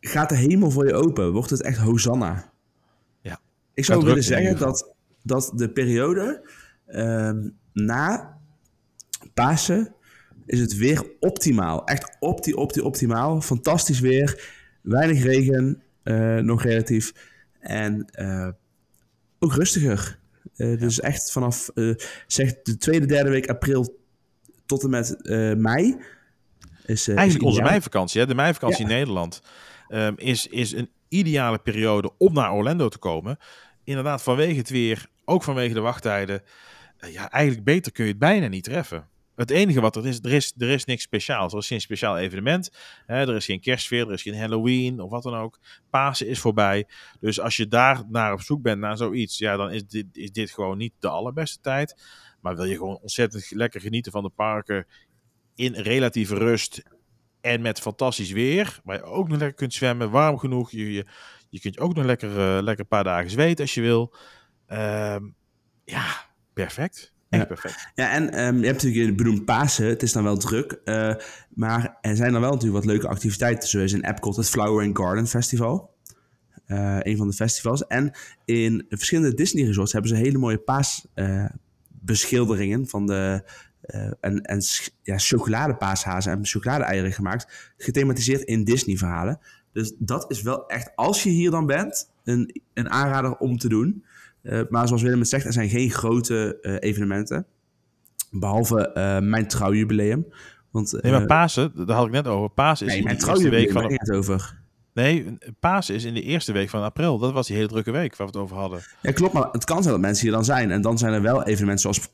[0.00, 1.32] gaat de hemel voor je open.
[1.32, 2.52] Wordt het echt Hosanna.
[3.20, 3.40] Ja.
[3.74, 6.50] Ik zou willen zeggen dat, dat de periode
[6.86, 8.38] um, na
[9.34, 9.94] Pasen
[10.46, 11.84] is het weer optimaal.
[11.84, 13.40] Echt opti, opti, optimaal.
[13.40, 14.54] Fantastisch weer.
[14.82, 17.12] Weinig regen, uh, nog relatief.
[17.60, 18.48] En uh,
[19.38, 20.18] ook rustiger.
[20.56, 21.94] Uh, dus echt vanaf uh,
[22.26, 23.98] zeg de tweede, derde week april
[24.66, 25.96] tot en met uh, mei.
[26.86, 28.26] Is, Eigenlijk is onze meivakantie, hè?
[28.26, 29.42] de meivakantie in Nederland,
[29.88, 33.38] um, is, is een ideale periode om naar Orlando te komen.
[33.84, 36.42] Inderdaad, vanwege het weer, ook vanwege de wachttijden.
[37.10, 39.08] ja, eigenlijk beter kun je het bijna niet treffen.
[39.36, 41.52] Het enige wat er is, er is, er is niks speciaals.
[41.52, 42.70] Er is geen speciaal evenement.
[43.06, 45.58] Hè, er is geen kerstsfeer, er is geen Halloween of wat dan ook.
[45.90, 46.86] Pasen is voorbij.
[47.20, 50.32] Dus als je daar naar op zoek bent naar zoiets, ja, dan is dit, is
[50.32, 52.02] dit gewoon niet de allerbeste tijd.
[52.40, 54.86] Maar wil je gewoon ontzettend lekker genieten van de parken
[55.54, 56.82] in relatieve rust
[57.40, 60.70] en met fantastisch weer, waar je ook nog lekker kunt zwemmen, warm genoeg.
[60.70, 61.06] Je, je,
[61.50, 64.14] je kunt ook nog lekker, uh, lekker een paar dagen zweten als je wil.
[64.68, 65.16] Uh,
[65.84, 66.06] ja,
[66.52, 67.14] perfect.
[67.38, 67.54] Echt ja.
[67.54, 67.88] perfect.
[67.94, 69.86] Ja, en um, je hebt natuurlijk benoemd Pasen.
[69.86, 70.80] Het is dan wel druk.
[70.84, 71.14] Uh,
[71.54, 73.68] maar er zijn dan wel natuurlijk wat leuke activiteiten.
[73.68, 75.94] Zoals in Epcot het Flower and Garden Festival.
[76.66, 77.86] Uh, een van de festivals.
[77.86, 78.12] En
[78.44, 83.44] in verschillende Disney resorts hebben ze hele mooie paasbeschilderingen uh, van de...
[84.20, 84.62] En en
[85.02, 87.72] ja, chocoladepaashazen en chocolade-eieren gemaakt.
[87.76, 89.40] Gethematiseerd in Disney-verhalen.
[89.72, 93.68] Dus dat is wel echt, als je hier dan bent, een, een aanrader om te
[93.68, 94.04] doen.
[94.46, 97.46] Uh, maar zoals Willem het zegt, er zijn geen grote uh, evenementen.
[98.30, 100.26] Behalve uh, mijn trouwjubileum.
[100.70, 102.50] Want, nee, maar Pasen, daar had ik net over.
[102.50, 103.92] Pasen is nee, mijn de eerste week van...
[103.92, 104.60] het over.
[104.94, 107.18] Nee, Pasen is in de eerste week van april.
[107.18, 108.80] Dat was die hele drukke week waar we het over hadden.
[109.02, 109.32] Ja, klopt.
[109.32, 110.70] Maar het kan zijn dat mensen hier dan zijn.
[110.70, 112.08] En dan zijn er wel evenementen zoals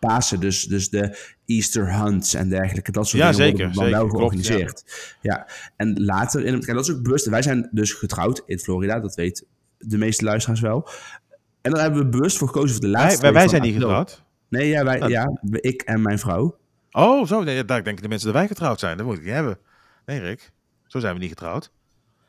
[0.00, 0.40] Pasen.
[0.40, 2.92] Dus, dus de Easter hunts en dergelijke.
[2.92, 4.82] Dat soort ja, dingen zeker, worden dan wel georganiseerd.
[4.84, 5.34] Klopt, ja.
[5.34, 5.46] ja.
[5.76, 7.26] En later, in het, kijk, dat is ook bewust.
[7.26, 9.00] Wij zijn dus getrouwd in Florida.
[9.00, 9.46] Dat weet
[9.78, 10.88] de meeste luisteraars wel.
[11.62, 13.20] En dan hebben we bewust voor gekozen voor de laatste.
[13.20, 14.22] Wij, wij zijn niet getrouwd.
[14.48, 16.56] Nee, ja, wij, ja, ik en mijn vrouw.
[16.90, 17.42] Oh, zo.
[17.42, 18.96] Nee, daar denken de mensen dat wij getrouwd zijn.
[18.96, 19.58] Dat moet ik niet hebben.
[20.06, 20.50] Nee, Rick.
[20.86, 21.70] Zo zijn we niet getrouwd.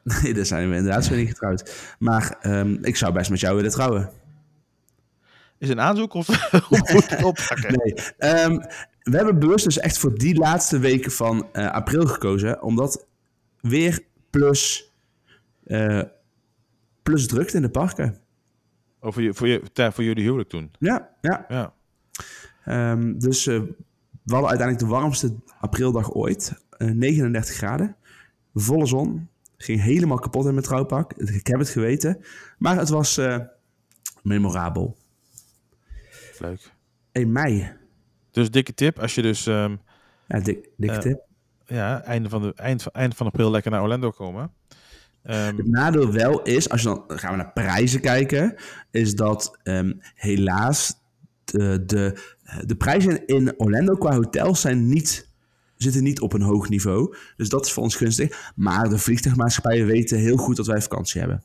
[0.22, 1.96] Nee, daar zijn we inderdaad zo niet getrouwd.
[2.00, 4.10] Maar um, ik zou best met jou willen trouwen.
[5.58, 6.30] Is een aanzoek of
[7.24, 7.82] oppakken?
[7.84, 7.94] nee.
[8.44, 8.62] Um,
[9.04, 12.62] we hebben bewust dus echt voor die laatste weken van uh, april gekozen.
[12.62, 13.06] Omdat
[13.62, 14.92] weer plus,
[15.66, 16.02] uh,
[17.04, 18.18] plus drukte in de parken.
[19.12, 20.72] Voor, je, voor, je, voor jullie huwelijk toen?
[20.80, 21.46] Ja, ja.
[21.48, 21.74] ja.
[22.92, 23.62] Um, dus uh,
[24.24, 26.64] we hadden uiteindelijk de warmste aprildag ooit.
[26.78, 27.96] Uh, 39 graden.
[28.54, 29.30] Volle zon.
[29.58, 31.14] Ging helemaal kapot in mijn trouwpak.
[31.14, 32.24] Ik heb het geweten.
[32.58, 33.38] Maar het was uh,
[34.22, 34.98] memorabel.
[36.40, 36.72] Leuk.
[37.12, 37.72] 1 mei.
[38.32, 39.46] Dus dikke tip, als je dus...
[39.46, 39.82] Um,
[40.28, 41.22] ja, dik, dikke tip.
[41.66, 44.52] Ja, einde van, de, eind, eind van april lekker naar Orlando komen.
[45.26, 48.56] Um, het nadeel wel is, als je dan, gaan we naar prijzen kijken,
[48.92, 50.94] is dat um, helaas
[51.44, 52.20] de, de,
[52.66, 55.32] de prijzen in Orlando qua hotels zijn niet
[55.84, 57.16] zitten niet op een hoog niveau.
[57.36, 58.52] Dus dat is voor ons gunstig.
[58.56, 61.44] Maar de vliegtuigmaatschappijen weten heel goed dat wij vakantie hebben.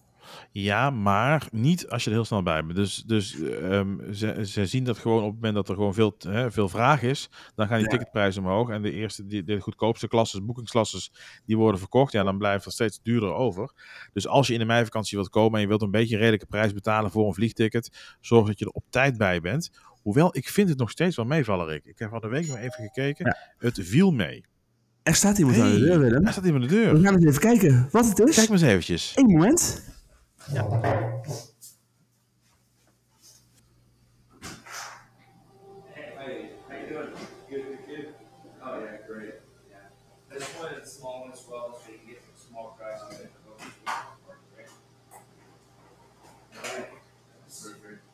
[0.50, 2.76] Ja, maar niet als je er heel snel bij bent.
[2.76, 6.14] Dus, dus um, ze, ze zien dat gewoon op het moment dat er gewoon veel,
[6.18, 7.90] hè, veel vraag is, dan gaan die ja.
[7.90, 8.68] ticketprijzen omhoog.
[8.68, 11.12] En de eerste, die, de goedkoopste klasses, boekingsklasses,
[11.46, 12.12] die worden verkocht.
[12.12, 13.72] Ja, dan blijft er steeds duurder over.
[14.12, 16.46] Dus als je in de meivakantie wilt komen en je wilt een beetje een redelijke
[16.46, 19.70] prijs betalen voor een vliegticket, zorg dat je er op tijd bij bent.
[20.02, 21.84] Hoewel, ik vind het nog steeds wel meevallen, Rick.
[21.84, 23.26] Ik heb van de week nog even gekeken.
[23.26, 23.36] Ja.
[23.58, 24.44] Het viel mee.
[25.02, 26.26] Er staat iemand hey, aan de deur, Willem.
[26.26, 26.94] Er staat iemand aan de deur.
[26.94, 28.34] We gaan eens even kijken wat het is.
[28.34, 29.12] Kijk maar eens eventjes.
[29.14, 29.82] Eén moment.
[30.52, 30.62] Yeah.
[36.18, 37.08] Hey, how you doing?
[37.50, 38.14] Good, good, good.
[38.62, 39.34] Oh yeah, great.
[39.70, 39.76] Yeah.
[40.32, 40.48] This
[40.86, 42.76] small as well, so you get some small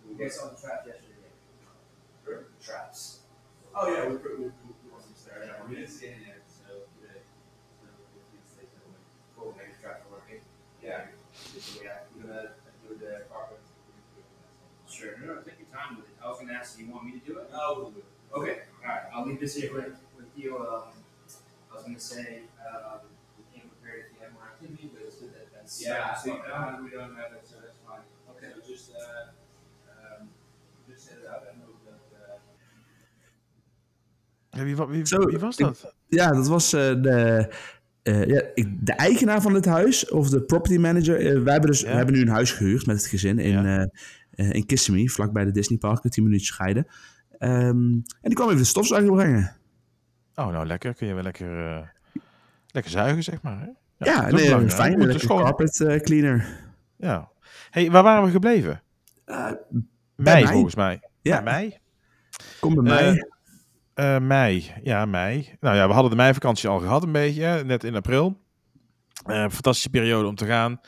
[0.08, 2.44] You guys saw the trap yesterday.
[2.64, 3.20] Traps.
[3.74, 4.16] Oh yeah, we
[16.64, 17.46] ask, do you want me to do it?
[17.52, 18.10] No, we'll do it.
[18.38, 18.56] Okay.
[18.82, 19.04] All right.
[19.12, 20.56] I'll leave this here with with you.
[20.58, 20.88] Um,
[21.70, 23.00] I was gonna say um,
[23.36, 26.14] we came prepared if you have more activity, but it's good that that's yeah.
[26.14, 28.04] So we don't, we don't have it, so that's fine.
[28.32, 28.48] Okay.
[28.54, 29.32] So just uh.
[34.56, 35.92] Ja, wie, wie, Zo, wie, was dat?
[36.08, 37.48] Ik, ja, dat was uh, de,
[38.02, 38.42] uh, ja,
[38.80, 41.20] de eigenaar van het huis, of de property manager.
[41.20, 41.86] Uh, wij hebben, dus, ja.
[41.86, 43.88] we hebben nu een huis gehuurd met het gezin in, ja.
[44.34, 46.86] In Kissimmee, vlakbij de Disney Park, 10 minuten scheiden.
[47.38, 47.48] Um,
[48.02, 49.56] en die kwam even de stofzuiger brengen.
[50.34, 50.94] Oh, nou lekker.
[50.94, 51.48] Kun je wel lekker,
[52.66, 53.60] lekker zuigen, zeg maar.
[53.60, 53.66] Hè?
[54.04, 56.46] Ja, ja nee, een fijne lekker carpet cleaner.
[56.96, 57.30] Ja.
[57.70, 58.82] hey, waar waren we gebleven?
[60.16, 61.00] mei, volgens mij.
[61.20, 61.42] Ja.
[61.42, 61.78] Bij mei?
[62.60, 62.82] Kom bij
[63.94, 64.20] mij.
[64.20, 65.56] Mei, ja, mei.
[65.60, 68.40] Nou ja, we hadden de meivakantie al gehad een beetje, net in april.
[69.26, 70.80] Fantastische periode om te gaan.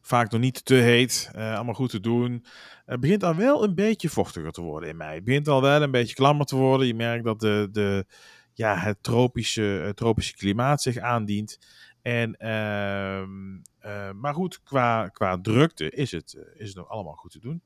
[0.00, 2.44] Vaak nog niet te heet, allemaal goed te doen.
[2.86, 5.14] Het begint al wel een beetje vochtiger te worden in mei.
[5.14, 6.86] Het begint al wel een beetje klammer te worden.
[6.86, 8.06] Je merkt dat de, de,
[8.52, 11.58] ja, het tropische, het tropische klimaat zich aandient.
[12.02, 17.40] En, ehm, maar goed, qua, qua drukte is het, is het nog allemaal goed te
[17.40, 17.62] doen.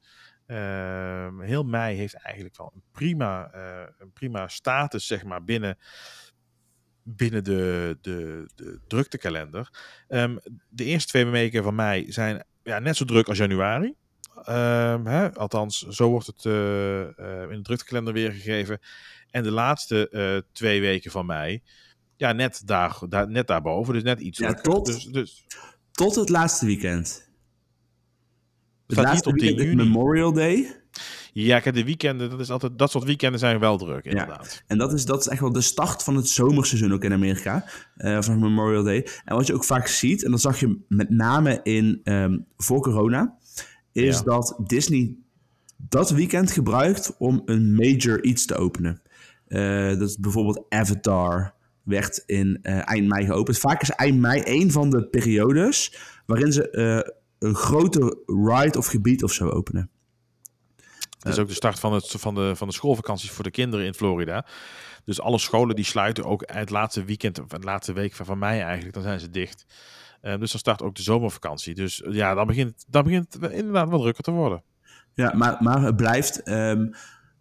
[0.46, 5.78] Uh, heel mei heeft eigenlijk wel een prima, uh, een prima status, zeg maar, binnen,
[7.02, 9.70] binnen de, de, de druktekalender.
[10.08, 13.94] Um, de eerste twee weken van mei zijn ja, net zo druk als januari.
[14.48, 15.34] Um, hè?
[15.34, 17.00] Althans, zo wordt het uh,
[17.50, 18.78] in de druktekalender weergegeven.
[19.30, 21.62] En de laatste twee weken van mei,
[22.16, 23.94] ja, net, daar, daar, net daarboven.
[23.94, 25.44] Dus net iets ja, tot, dus, dus...
[25.92, 27.28] tot het laatste weekend.
[28.86, 29.74] Het staat 10 juni.
[29.74, 30.80] Memorial Day.
[31.32, 34.52] Ja, kijk, de weekenden, dat, is altijd, dat soort weekenden zijn wel druk, inderdaad.
[34.52, 37.12] Ja, en dat is, dat is echt wel de start van het zomerseizoen ook in
[37.12, 37.64] Amerika,
[37.96, 39.06] uh, van Memorial Day.
[39.24, 42.80] En wat je ook vaak ziet, en dat zag je met name in, um, voor
[42.80, 43.38] corona,
[43.92, 44.22] is ja.
[44.22, 45.16] dat Disney
[45.76, 49.02] dat weekend gebruikt om een major iets te openen.
[49.48, 53.58] Uh, dat is bijvoorbeeld Avatar werd in uh, eind mei geopend.
[53.58, 56.68] Vaak is eind mei een van de periodes waarin ze
[57.38, 59.90] een groter ride of gebied of zo openen.
[61.18, 63.86] Het is ook de start van, het, van, de, van de schoolvakanties voor de kinderen
[63.86, 64.46] in Florida.
[65.04, 68.38] Dus alle scholen die sluiten ook het laatste weekend, of het laatste week van, van
[68.38, 69.64] mei eigenlijk, dan zijn ze dicht.
[70.22, 71.74] Uh, dus dan start ook de zomervakantie.
[71.74, 74.62] Dus ja, dan begint, dan begint het inderdaad wat drukker te worden.
[75.14, 76.94] Ja, maar, maar het blijft um,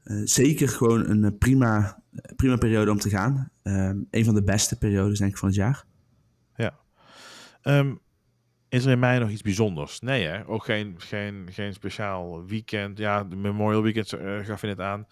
[0.04, 2.04] uh, zeker gewoon een prima,
[2.36, 3.52] prima periode om te gaan.
[3.64, 5.86] Um, een van de beste periodes denk ik van het jaar.
[6.56, 6.80] Ja.
[7.64, 8.00] Um,
[8.70, 10.00] is er in mei nog iets bijzonders?
[10.00, 10.48] Nee, hè?
[10.48, 12.98] Ook geen, geen, geen speciaal weekend.
[12.98, 15.08] Ja, de Memorial Weekend uh, gaf je net aan.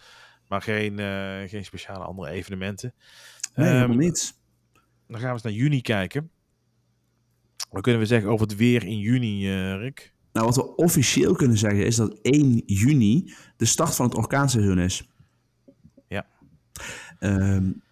[0.48, 2.94] Maar geen, uh, geen speciale andere evenementen.
[3.54, 4.34] Nee, helemaal niet.
[5.06, 6.30] Dan gaan we eens naar juni kijken.
[7.70, 10.12] Wat kunnen we zeggen over het weer in juni, uh, Rick?
[10.32, 14.78] Nou, wat we officieel kunnen zeggen is dat 1 juni de start van het orkaanseizoen
[14.78, 15.08] is.
[16.08, 16.26] Ja.
[17.20, 17.82] Um,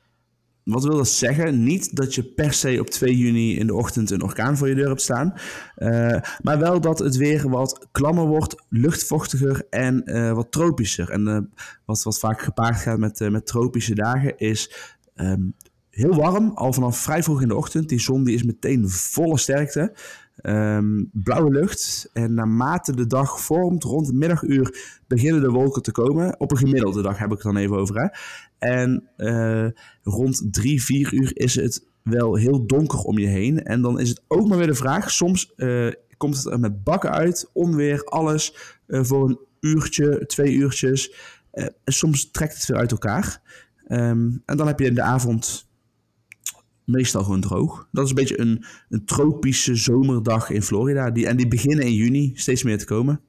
[0.67, 1.65] wat wil dat zeggen?
[1.65, 4.75] Niet dat je per se op 2 juni in de ochtend een orkaan voor je
[4.75, 5.35] deur hebt staan.
[5.77, 11.11] Uh, maar wel dat het weer wat klammer wordt, luchtvochtiger en uh, wat tropischer.
[11.11, 11.39] En uh,
[11.85, 15.55] wat, wat vaak gepaard gaat met, met tropische dagen is um,
[15.97, 17.89] heel warm, al vanaf vrij vroeg in de ochtend.
[17.89, 19.93] Die zon die is meteen volle sterkte.
[20.37, 22.11] Ehm, blauwe lucht.
[22.13, 26.41] En naarmate de dag vormt, rond het middaguur, beginnen de wolken te komen.
[26.41, 28.01] Op een gemiddelde dag heb ik het dan even over.
[28.01, 28.07] Hè?
[28.59, 29.67] En eh,
[30.03, 33.63] rond 3, 4 uur is het wel heel donker om je heen.
[33.63, 35.11] En dan is het ook maar weer de vraag.
[35.11, 38.77] Soms eh, komt het met bakken uit, onweer, alles.
[38.87, 41.15] eh, voor een uurtje, twee uurtjes.
[41.85, 43.43] Soms trekt het weer uit elkaar.
[43.87, 45.66] Ehm, en dan heb je in de avond
[46.87, 47.89] meestal gewoon droog.
[47.93, 51.11] Dat is een beetje een, een tropische zomerdag in Florida.
[51.11, 53.21] Die, en die beginnen in juni steeds meer te komen.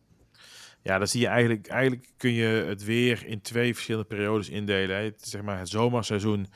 [0.81, 5.03] Ja, dan zie je eigenlijk, eigenlijk kun je het weer in twee verschillende periodes indelen.
[5.03, 6.47] Het, zeg maar het zomerseizoen,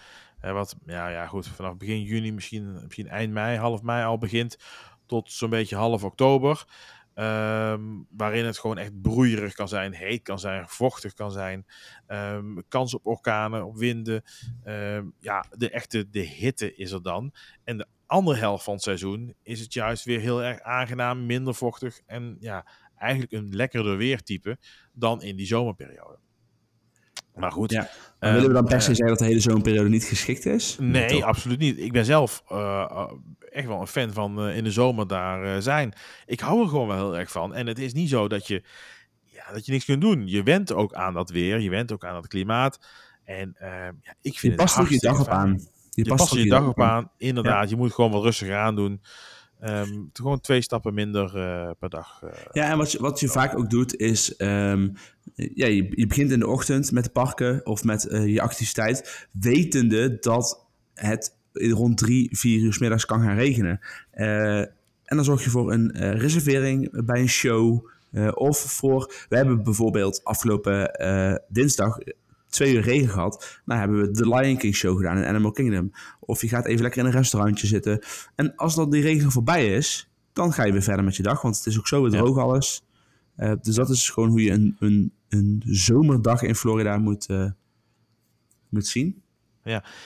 [0.42, 4.58] wat ja, ja, goed, vanaf begin juni, misschien, misschien eind mei, half mei al begint,
[5.06, 6.66] tot zo'n beetje half oktober.
[7.22, 11.66] Ehm, waarin het gewoon echt broeierig kan zijn, heet kan zijn, vochtig kan zijn.
[12.08, 14.24] Ehm, kans op orkanen, op winden.
[14.64, 17.34] Ehm, ja, de echte de hitte is er dan.
[17.64, 21.56] En de andere helft van het seizoen is het juist weer heel erg aangenaam, minder
[21.56, 22.02] vochtig.
[22.06, 24.58] En ja, eigenlijk een lekkerder weertype
[24.94, 26.18] dan in die zomerperiode.
[27.42, 27.72] Maar goed.
[27.72, 27.80] Ja.
[27.80, 30.46] Maar ehm, willen we dan per se eh, zeggen dat de hele zomerperiode niet geschikt
[30.46, 30.78] is?
[30.80, 31.80] Nee, absoluut niet.
[31.80, 33.12] Ik ben zelf eh, eh,
[33.52, 35.94] echt wel een fan van eh, in de zomer daar eh, zijn.
[36.26, 37.54] Ik hou er gewoon wel heel erg van.
[37.54, 38.64] En het is niet zo dat je,
[39.24, 40.28] ja, dat je niks kunt doen.
[40.28, 41.60] Je went ook aan dat weer.
[41.60, 42.80] Je went ook aan het klimaat.
[43.24, 43.70] En eh,
[44.02, 45.38] ja, ik vind Je past ook je dag op fijn.
[45.40, 45.60] aan.
[45.90, 47.12] Je, past er je dag op aan.
[47.18, 49.02] Inderdaad, je moet gewoon wat rustiger aan doen.
[49.60, 52.22] Ehm, gewoon twee stappen minder eh, per dag.
[52.24, 52.30] eh.
[52.52, 54.36] Ja, en wat je, wat je vaak ook doet is...
[54.36, 54.90] ehm,
[55.54, 59.28] ja, je, je begint in de ochtend met de parken of met eh, je activiteit...
[59.32, 63.80] wetende dat het rond drie, vier uur 's middags kan gaan regenen.
[64.12, 67.90] Eh, en dan zorg je voor een eh, reservering bij een show...
[68.34, 69.14] of voor...
[69.30, 70.92] We hebben bijvoorbeeld afgelopen
[71.48, 71.98] dinsdag
[72.50, 73.60] twee uur regen gehad.
[73.66, 75.92] Nou hebben we de Lion King show gedaan in Animal Kingdom.
[76.20, 78.00] Of je gaat even lekker in een restaurantje zitten.
[78.36, 81.42] En als dan die regen voorbij is, dan ga je weer verder met je dag.
[81.42, 82.18] Want het is ook zo weer Ja.
[82.18, 82.84] droog alles.
[83.62, 87.50] Dus dat is gewoon hoe je een, een, een zomerdag in Florida moet, eh,
[88.70, 89.22] moet zien.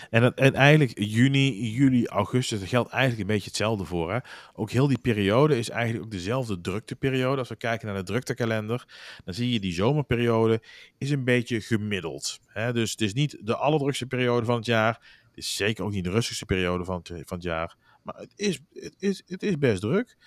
[0.09, 4.11] En, het- en eigenlijk juni, juli, augustus, dat geldt eigenlijk een beetje hetzelfde voor.
[4.13, 4.19] Hè?
[4.53, 7.37] Ook heel die periode is eigenlijk ook dezelfde drukteperiode.
[7.39, 8.85] Als we kijken naar de druktekalender,
[9.25, 10.61] dan zie je die zomerperiode
[10.97, 12.39] is een beetje gemiddeld.
[12.45, 12.73] Hè?
[12.73, 14.93] Dus het is niet de allerdrukste periode van het jaar.
[15.27, 17.75] Het is zeker ook niet de rustigste periode van het, van het jaar.
[18.03, 20.17] Maar het is, het is, het is best druk.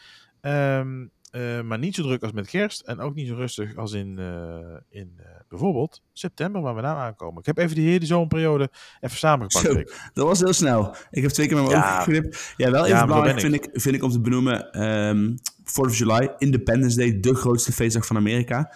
[0.40, 2.80] Ehm, eh, maar niet zo druk als met kerst.
[2.80, 6.98] En ook niet zo rustig als in, eh, in eh, bijvoorbeeld september, waar we nou
[6.98, 7.38] aankomen.
[7.40, 9.66] Ik heb even die hele zomerperiode even samengepakt.
[9.66, 9.82] Zo.
[10.12, 10.94] Dat was heel snel.
[11.10, 11.90] Ik heb twee keer met mijn Ja.
[12.00, 12.54] ogen geknipt.
[12.56, 13.68] Ja, wel even Ja, belangrijk vind ik.
[13.72, 14.72] vind ik om te benoemen.
[14.72, 18.72] ehm 4th of July, Independence Day, de grootste feestdag van Amerika.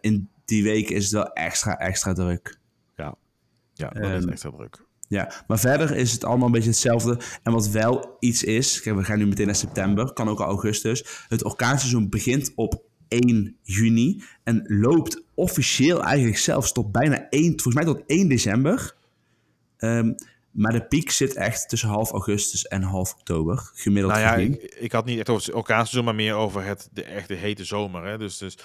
[0.00, 2.60] In die week is het wel extra, extra druk.
[3.74, 4.84] Ja, dat is Ehm, extra druk.
[5.12, 7.18] Ja, maar verder is het allemaal een beetje hetzelfde.
[7.42, 10.46] En wat wel iets is, kijk, we gaan nu meteen naar september, kan ook al
[10.46, 11.04] augustus.
[11.28, 17.74] Het orkaanseizoen begint op 1 juni en loopt officieel eigenlijk zelfs tot bijna 1, volgens
[17.74, 18.94] mij tot 1 december.
[19.76, 20.12] Ehm,
[20.50, 24.62] maar de piek zit echt tussen half augustus en half oktober, gemiddeld Nou ja, ik,
[24.62, 28.04] ik had niet echt over het orkaanseizoen, maar meer over het, de echte hete zomer.
[28.04, 28.18] Hè?
[28.18, 28.56] Dus, dus,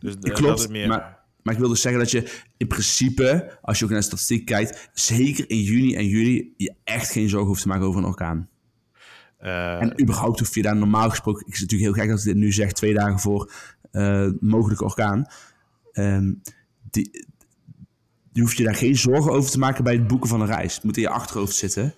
[0.00, 0.88] dus Klopt, dat is meer...
[0.88, 4.06] maar, maar ik wil dus zeggen dat je in principe, als je ook naar de
[4.06, 8.00] statistiek kijkt, zeker in juni en juli je echt geen zorgen hoeft te maken over
[8.00, 8.48] een orkaan.
[9.38, 11.46] eh, En überhaupt hoef je daar normaal gesproken...
[11.46, 13.52] Ik is natuurlijk heel gek dat ik dit nu zeg, twee dagen voor
[13.90, 15.26] eh mogelijke orkaan.
[15.92, 16.32] Ehm,
[16.90, 17.26] die,
[18.32, 20.74] je hoeft je daar geen zorgen over te maken bij het boeken van een reis.
[20.74, 21.94] Het moet in je achterhoofd zitten.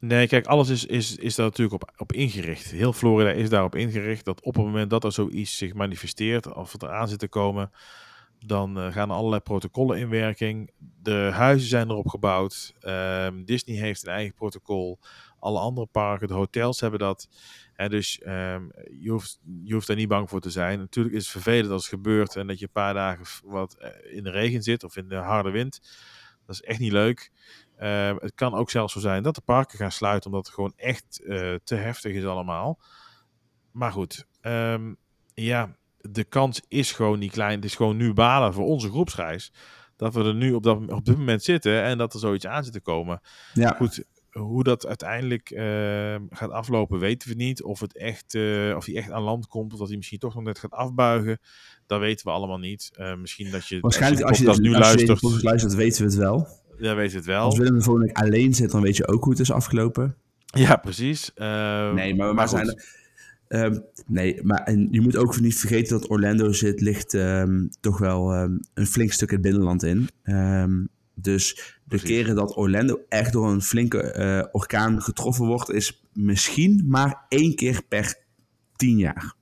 [0.00, 2.70] Nee, kijk, alles is, is, is daar natuurlijk op, op ingericht.
[2.70, 6.72] Heel Florida is daarop ingericht dat op het moment dat er zoiets zich manifesteert, of
[6.72, 7.70] het eraan zit te komen,
[8.46, 10.70] dan eh, gaan er allerlei protocollen in werking.
[10.78, 12.74] De huizen zijn erop gebouwd.
[12.80, 14.98] Ehm, Disney heeft een eigen protocol.
[15.38, 17.28] Alle andere parken, de hotels hebben dat.
[17.72, 18.68] Hè, dus ehm,
[19.00, 20.78] je, hoeft, je hoeft daar niet bang voor te zijn.
[20.78, 24.16] Natuurlijk is het vervelend als het gebeurt en dat je een paar dagen wat eh,
[24.16, 25.80] in de regen zit of in de harde wind.
[26.46, 27.30] Dat is echt niet leuk.
[27.76, 30.72] Ehm, het kan ook zelfs zo zijn dat de parken gaan sluiten omdat het gewoon
[30.76, 32.80] echt eh, te heftig is allemaal.
[33.72, 34.26] Maar goed,
[35.34, 35.76] ja,
[36.10, 37.54] de kans is gewoon niet klein.
[37.54, 39.52] Het is gewoon nu balen voor onze groepsreis.
[39.96, 42.64] Dat we er nu op, dat, op dit moment zitten en dat er zoiets aan
[42.64, 43.20] zit te komen.
[43.54, 47.62] Ja, Goed, hoe dat uiteindelijk ehm, gaat aflopen, weten we niet.
[47.62, 50.34] Of, het echt, eh, of hij echt aan land komt, of dat hij misschien toch
[50.34, 51.38] nog net gaat afbuigen.
[51.86, 52.90] Dat weten we allemaal niet.
[52.92, 56.10] Eh, misschien dat je, waarschijnlijk als je, dat nu als je luistert, luistert, weten we
[56.10, 56.46] het wel.
[56.80, 57.42] dan weet je het wel.
[57.44, 60.16] Als Willem de volgende week alleen zit, dan weet je ook hoe het is afgelopen.
[60.44, 61.32] Ja, precies.
[61.34, 62.56] Ehm, Nee, maar, maar, goed.
[62.56, 62.98] zijn er-
[63.50, 67.98] ehm, nee, maar en je moet ook niet vergeten dat Orlando zit, ligt ehm, toch
[67.98, 70.08] wel ehm, een flink stuk het binnenland in.
[71.22, 72.08] Dus de Precies.
[72.08, 77.54] keren dat Orlando echt door een flinke eh, orkaan getroffen wordt, is misschien maar één
[77.54, 78.14] keer per
[78.76, 79.34] tien jaar.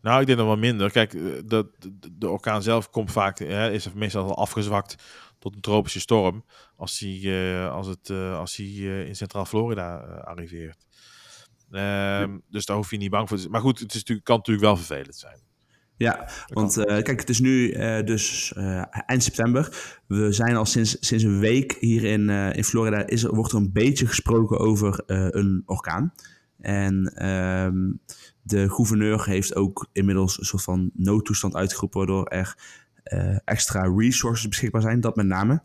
[0.00, 0.90] Nou, ik denk nog wel minder.
[0.90, 4.94] Kijk, eh, de, de, de orkaan zelf komt vaak, hè, is meestal al afgezwakt
[5.38, 6.44] tot een tropische storm
[6.76, 8.66] als hij, eh, als het, als hij
[9.06, 10.86] in Centraal Florida arriveert.
[11.72, 13.52] Ehm, Dus daar hoef je niet bang voor te zijn.
[13.52, 15.40] Maar goed, het is natuurlijk, kan natuurlijk wel vervelend zijn.
[15.96, 19.98] Ja, want eh, kijk, het is nu eh, dus eh, eind september.
[20.06, 23.06] We zijn al sinds, sinds een week hier in, in Florida.
[23.06, 26.12] Is er, wordt er een beetje gesproken over een orkaan.
[26.58, 27.92] En ehm,
[28.42, 31.98] de gouverneur heeft ook inmiddels een soort van noodtoestand uitgeroepen.
[31.98, 32.56] Waardoor er
[33.44, 35.00] extra resources beschikbaar zijn.
[35.00, 35.62] Dat met name.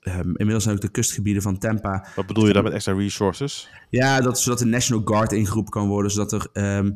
[0.00, 3.68] Ehm, inmiddels zijn ook de kustgebieden van Tampa Wat bedoel je dan met extra resources?
[3.90, 6.90] ja, dat, zodat de National Guard ingeroepen kan worden, zodat er ehm,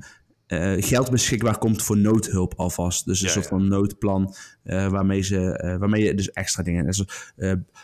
[0.47, 3.05] eh, geld beschikbaar komt voor noodhulp alvast.
[3.07, 3.51] Dus een Ja, soort ja.
[3.51, 6.87] van noodplan eh, waarmee, ze, eh, waarmee je dus extra dingen...
[6.87, 7.05] Dus,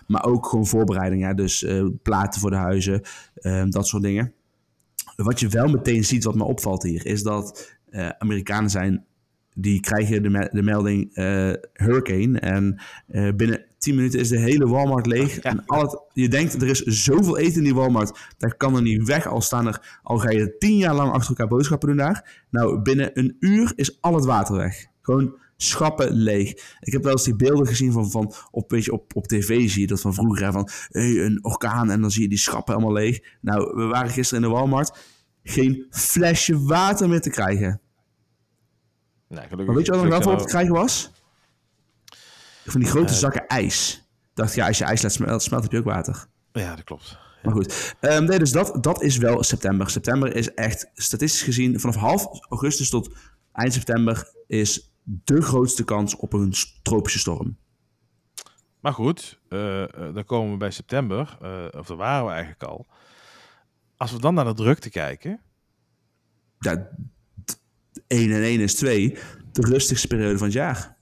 [0.06, 1.66] maar ook gewoon voorbereiding, ja, dus
[2.02, 3.00] platen voor de huizen,
[3.34, 4.32] ehm, dat soort dingen.
[5.16, 7.78] Wat je wel meteen ziet, wat me opvalt hier, is dat
[8.18, 9.04] Amerikanen zijn...
[9.54, 11.10] Die krijgen de, me- de melding
[11.72, 12.80] hurricane en
[13.36, 15.34] binnen 10 minuten is de hele Walmart leeg.
[15.34, 15.42] Ja.
[15.42, 18.82] En al het, je denkt, er is zoveel eten in die Walmart, dat kan er
[18.82, 19.26] niet weg.
[19.26, 22.44] Al staan er, al ga je tien jaar lang achter elkaar boodschappen doen daar.
[22.50, 24.86] Nou, binnen een uur is al het water weg.
[25.02, 26.50] Gewoon schappen leeg.
[26.80, 29.70] Ik heb wel eens die beelden gezien van, van op, weet je, op, op tv
[29.70, 32.38] zie je dat van vroeger, hè, van hey, een orkaan en dan zie je die
[32.38, 33.20] schappen allemaal leeg.
[33.40, 34.98] Nou, we waren gisteren in de Walmart,
[35.42, 37.80] geen flesje water meer te krijgen.
[39.28, 41.10] Nee, gelukkig, Maar weet je wat er wel voor op te krijgen was?
[42.64, 43.18] Van die grote Eh.
[43.18, 44.08] zakken ijs.
[44.34, 46.26] Dacht ja, als je ijs laat smelten, smelt, heb je ook water.
[46.52, 47.18] Ja, dat klopt.
[47.42, 49.90] Maar goed, Ehm, nee, dus dat, dat is wel september.
[49.90, 53.16] September is echt, statistisch gezien, vanaf half augustus tot
[53.52, 57.56] eind september is de grootste kans op een tropische storm.
[58.80, 61.38] Maar goed, eh, eh, dan komen we bij september,
[61.78, 62.86] of daar waren we eigenlijk al.
[63.96, 65.40] Als we dan naar de drukte kijken,
[66.58, 66.88] Ja,
[68.06, 69.18] 1 en 1 is 2,
[69.52, 70.96] de rustigste periode van het jaar.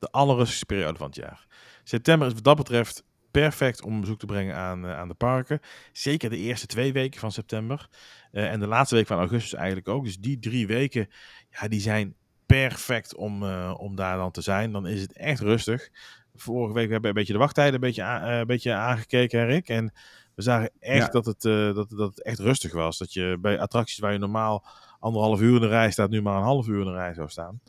[0.00, 1.46] De allerrustigste periode van het jaar.
[1.84, 5.60] September is wat dat betreft perfect om bezoek te brengen aan, eh, aan de parken.
[5.92, 7.88] Zeker de eerste twee weken van september.
[8.32, 10.04] Eh, en de laatste week van augustus eigenlijk ook.
[10.04, 11.08] Dus die drie weken,
[11.50, 12.14] ja, die zijn
[12.46, 14.72] perfect om, eh, om daar dan te zijn.
[14.72, 15.88] Dan is het echt rustig.
[16.34, 19.68] Vorige week hebben we een beetje de wachttijden een beetje, een beetje aangekeken, Rick.
[19.68, 19.92] En
[20.34, 21.20] we zagen echt Ja.
[21.20, 21.42] dat, het,
[21.74, 22.98] dat, dat het echt rustig was.
[22.98, 24.64] Dat je bij attracties waar je normaal
[25.00, 27.28] anderhalf uur in de rij staat, nu maar een half uur in de rij zou
[27.28, 27.60] staan.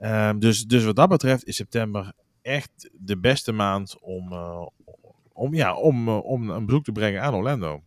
[0.00, 4.66] Ehm, dus, dus wat dat betreft is september echt de beste maand om, eh,
[5.32, 7.82] om, ja, om, eh, om een bezoek te brengen aan Orlando.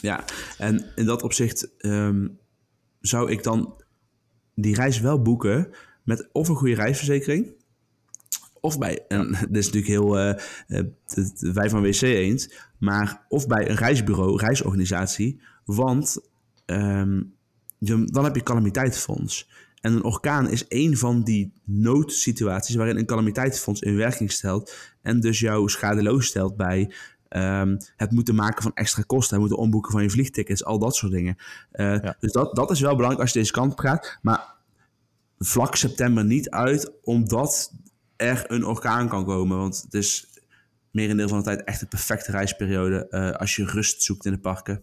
[0.00, 0.24] Ja,
[0.58, 2.28] en in dat opzicht ehm,
[3.00, 3.82] zou ik dan
[4.54, 5.70] die reis wel boeken
[6.02, 7.54] met of een goede reisverzekering.
[8.60, 10.34] Of bij, en dit is natuurlijk heel eh,
[11.54, 15.40] wij van WC eens, maar of bij een reisbureau, reisorganisatie.
[15.64, 16.18] Want
[16.66, 17.22] ehm,
[18.04, 19.50] dan heb je calamiteitsfonds.
[19.82, 24.74] En een orkaan is een van die noodsituaties waarin een calamiteitsfonds in werking stelt.
[25.02, 26.92] En dus jou schadeloos stelt bij
[27.28, 29.30] ehm, het moeten maken van extra kosten.
[29.30, 31.36] Het moeten omboeken van je vliegtickets, al dat soort dingen.
[31.70, 32.16] Eh, Ja.
[32.20, 34.18] Dus dat, dat is wel belangrijk als je deze kant op gaat.
[34.22, 34.54] Maar
[35.38, 37.72] vlak september niet uit, omdat
[38.16, 39.56] er een orkaan kan komen.
[39.58, 40.26] Want het is
[40.90, 44.38] merendeel van de tijd echt de perfecte reisperiode eh, als je rust zoekt in de
[44.38, 44.82] parken.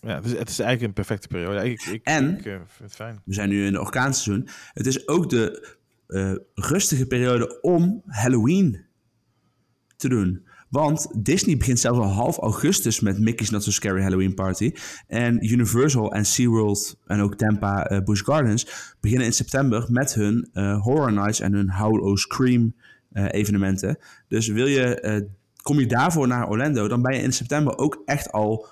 [0.00, 1.70] Ja, het is, het is eigenlijk een perfecte periode.
[1.70, 3.20] Ik, ik, En- ik eh, vind het fijn.
[3.24, 4.48] We zijn nu in de orkaanseizoen.
[4.72, 5.76] Het is ook de
[6.06, 8.84] eh, rustige periode om Halloween
[9.96, 10.46] te doen.
[10.70, 14.72] Want Disney begint zelfs al half augustus met Mickey's Not So Scary Halloween Party.
[15.06, 20.48] En Universal en SeaWorld en ook Tampa eh, Busch Gardens beginnen in september met hun
[20.82, 22.74] Horror Nights en hun Howl O Scream
[23.12, 23.98] evenementen.
[24.28, 25.28] Dus wil je,
[25.62, 28.66] kom je daarvoor naar Orlando, dan ben je in september ook echt al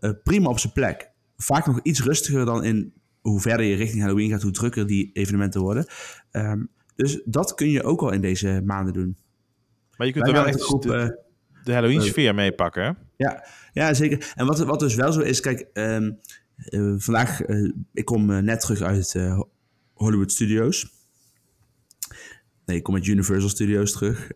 [0.00, 1.10] eh, prima op zijn plek.
[1.36, 5.10] Vaak nog iets rustiger dan in hoe verder je richting Halloween gaat, hoe drukker die
[5.12, 5.86] evenementen worden.
[6.30, 6.64] Ehm,
[6.96, 9.16] dus dat kun je ook al in deze maanden doen.
[9.96, 11.08] Maar je kunt Wij er wel echt de groep, de, eh,
[11.64, 12.82] de Halloween sfeer meepakken.
[12.82, 12.92] hè?
[13.16, 14.32] ja, ja, zeker.
[14.34, 16.10] En wat, wat dus wel zo is, kijk, ehm,
[16.56, 17.40] eh, vandaag,
[17.92, 19.18] ik kom net terug uit
[19.92, 20.98] Hollywood Studios.
[22.66, 24.30] Nee, ik kom uit Universal Studios terug.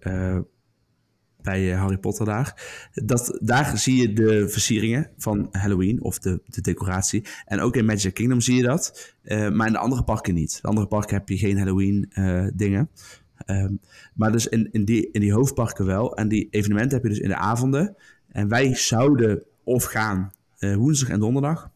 [1.45, 2.63] Bij eh, Harry Potter daar.
[2.95, 7.25] Dat, daar zie je de versieringen van Halloween of de, de decoratie.
[7.45, 9.15] En ook in Magic Kingdom zie je dat.
[9.23, 10.59] Eh, maar in de andere parken niet.
[10.63, 12.91] De andere parken heb je geen Halloween eh, dingen.
[13.37, 13.73] Ehm,
[14.15, 16.17] maar dus in, in, die, in die hoofdparken wel.
[16.17, 17.97] En die evenementen heb je dus in de avonden.
[18.29, 21.71] En wij zouden of gaan woensdag en donderdag.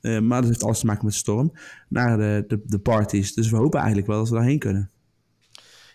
[0.00, 1.52] maar dat heeft alles te maken met storm.
[1.88, 3.34] Naar de, de, de parties.
[3.34, 4.90] Dus we hopen eigenlijk wel dat we daarheen kunnen.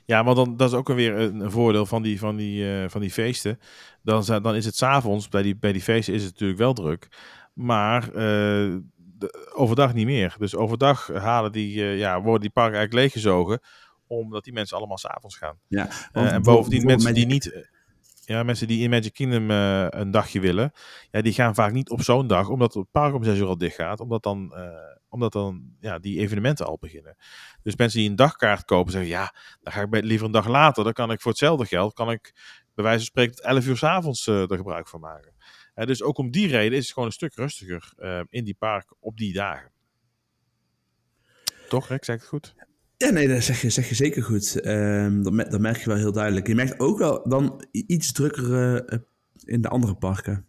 [0.05, 2.89] Ja, maar dan, dat is ook weer een, een voordeel van die, van die, eh,
[2.89, 3.59] van die feesten.
[4.03, 7.07] Dan, dan is het s'avonds, bij die, bij die feesten is het natuurlijk wel druk.
[7.53, 10.35] Maar eh, de- overdag niet meer.
[10.39, 13.59] Dus overdag halen die, eh, ja, worden die parken eigenlijk leeggezogen.
[14.07, 15.57] Omdat die mensen allemaal s'avonds gaan.
[15.67, 17.73] Ja, want en bovendien mensen die niet...
[18.25, 20.71] eh, Ja, mensen die in Magic Kingdom eh, een dagje willen,
[21.11, 23.57] ja, die gaan vaak niet op zo'n dag, omdat het park om 6 uur al
[23.57, 24.67] dicht gaat, omdat dan, eh,
[25.09, 27.15] omdat dan ja, die evenementen al beginnen.
[27.63, 30.83] Dus mensen die een dagkaart kopen, zeggen ja, dan ga ik liever een dag later,
[30.83, 32.33] dan kan ik voor hetzelfde geld, kan ik
[32.73, 35.33] bij wijze van spreken tot 11 uur s'avonds avonds er gebruik van maken.
[35.75, 38.55] Eh, dus ook om die reden is het gewoon een stuk rustiger eh, in die
[38.55, 39.71] park op die dagen.
[41.69, 42.03] Toch, Rick?
[42.03, 42.55] Zeg het goed?
[42.97, 44.59] Ja, nee, dat zeg je, zeg je zeker goed.
[44.61, 46.47] Ehm, dat, dat merk je wel heel duidelijk.
[46.47, 48.53] Je merkt ook wel dan iets drukker
[48.85, 48.99] eh,
[49.43, 50.45] in de andere parken.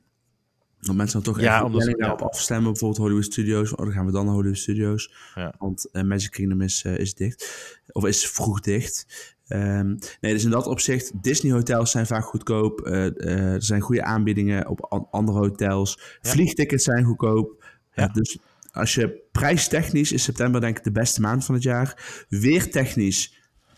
[0.80, 2.26] Want mensen dan toch Ja, daarop ja.
[2.26, 2.70] afstemmen.
[2.70, 3.72] Bijvoorbeeld Hollywood Studios.
[3.74, 5.14] Oh, dan gaan we dan naar Hollywood Studios.
[5.34, 5.54] Ja.
[5.58, 7.46] Want eh, Magic Kingdom is, eh, is dicht.
[7.92, 9.06] Of is vroeg dicht.
[9.46, 12.86] Ehm, nee, dus in dat opzicht, Disney hotels zijn vaak goedkoop.
[12.86, 16.18] Er zijn goede aanbiedingen op an- andere hotels.
[16.20, 17.64] Vliegtickets zijn goedkoop.
[17.94, 18.06] Ja.
[18.08, 18.38] Dus
[18.76, 22.24] als je prijstechnisch is september denk ik de beste maand van het jaar.
[22.28, 23.34] Weertechnisch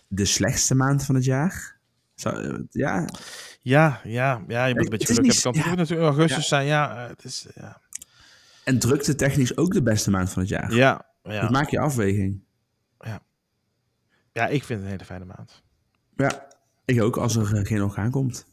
[0.09, 1.77] de slechtste maand van het jaar.
[2.15, 3.09] Zou, eh, ja,
[3.63, 5.63] Ja, ja, ja, je moet een beetje geluk niet- hebben.
[5.63, 5.77] Kan ja.
[5.77, 7.03] natuurlijk augustus zijn, ja.
[7.03, 7.81] eh, Het is, ja.
[8.65, 10.73] en drukte technisch ook de beste maand van het jaar.
[10.75, 11.51] Ja, Dus ja.
[11.51, 12.47] maak je afweging.
[14.33, 15.63] ja, ik vind het een hele fijne maand.
[16.17, 16.49] Ja,
[16.85, 18.47] ik ook als er eh, geen orgaan komt.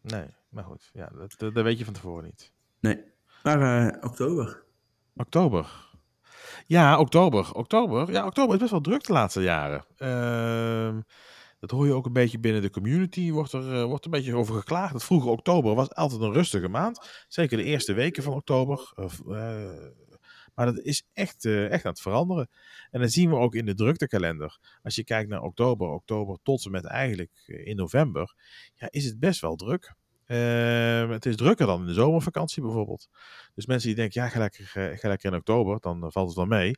[0.00, 0.90] Nee, maar goed.
[0.92, 2.52] Ja, dat, dat, dat weet je van tevoren niet.
[2.80, 3.04] Nee,
[3.42, 4.61] maar eh, oktober.
[5.16, 5.90] Oktober.
[6.66, 7.54] Ja, oktober.
[7.54, 8.12] Oktober.
[8.12, 9.84] Ja, oktober is best wel druk de laatste jaren.
[9.96, 11.00] Ehm,
[11.60, 13.30] dat hoor je ook een beetje binnen de community.
[13.30, 14.92] Wordt er eh, wordt een beetje over geklaagd.
[14.92, 17.24] Dat vroege oktober was altijd een rustige maand.
[17.28, 18.92] Zeker de eerste weken van oktober.
[18.96, 19.70] Eh,
[20.54, 22.48] maar dat is echt, eh, echt aan het veranderen.
[22.90, 24.58] En dat zien we ook in de druktekalender.
[24.82, 28.34] Als je kijkt naar oktober, oktober tot en met eigenlijk in november.
[28.74, 29.94] Ja, is het best wel druk.
[30.32, 33.08] Ehm, het is drukker dan in de zomervakantie bijvoorbeeld.
[33.54, 36.46] Dus mensen die denken, ja, eh, ga lekker in oktober, dan eh, valt het wel
[36.46, 36.76] mee.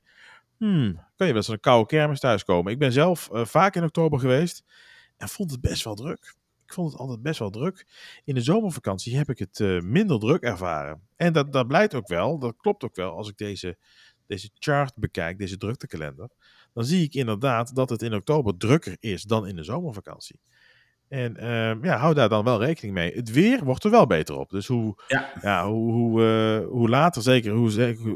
[0.56, 2.72] Hmm, kan je eens een koude kermis thuiskomen.
[2.72, 4.64] Ik ben zelf eh, vaak in oktober geweest
[5.16, 6.34] en vond het best wel druk.
[6.66, 7.86] Ik vond het altijd best wel druk.
[8.24, 11.00] In de zomervakantie heb ik het minder druk ervaren.
[11.16, 13.78] En dat, dat blijkt ook wel, dat klopt ook wel als ik deze,
[14.26, 16.28] deze chart bekijk, deze druktekalender.
[16.72, 20.40] Dan zie ik inderdaad dat het in oktober drukker is dan in de zomervakantie.
[21.14, 23.12] En ehm, ja, hou daar dan wel rekening mee.
[23.14, 24.50] Het weer wordt er wel beter op.
[24.50, 25.32] Dus hoe, Ja.
[25.42, 27.70] ja, hoe, hoe, eh, hoe later, zeker, hoe,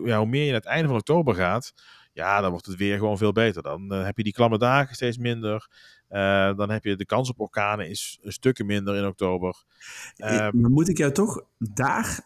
[0.05, 1.75] ja, hoe meer je naar het einde van oktober gaat,
[2.13, 3.63] ja, dan wordt het weer gewoon veel beter.
[3.63, 5.69] Dan eh, heb je die klamme dagen steeds minder.
[6.09, 9.63] Eh, dan heb je de kans op orkanen is een stukje minder in oktober.
[10.17, 12.21] Eh, Ehm, maar moet ik jou toch daar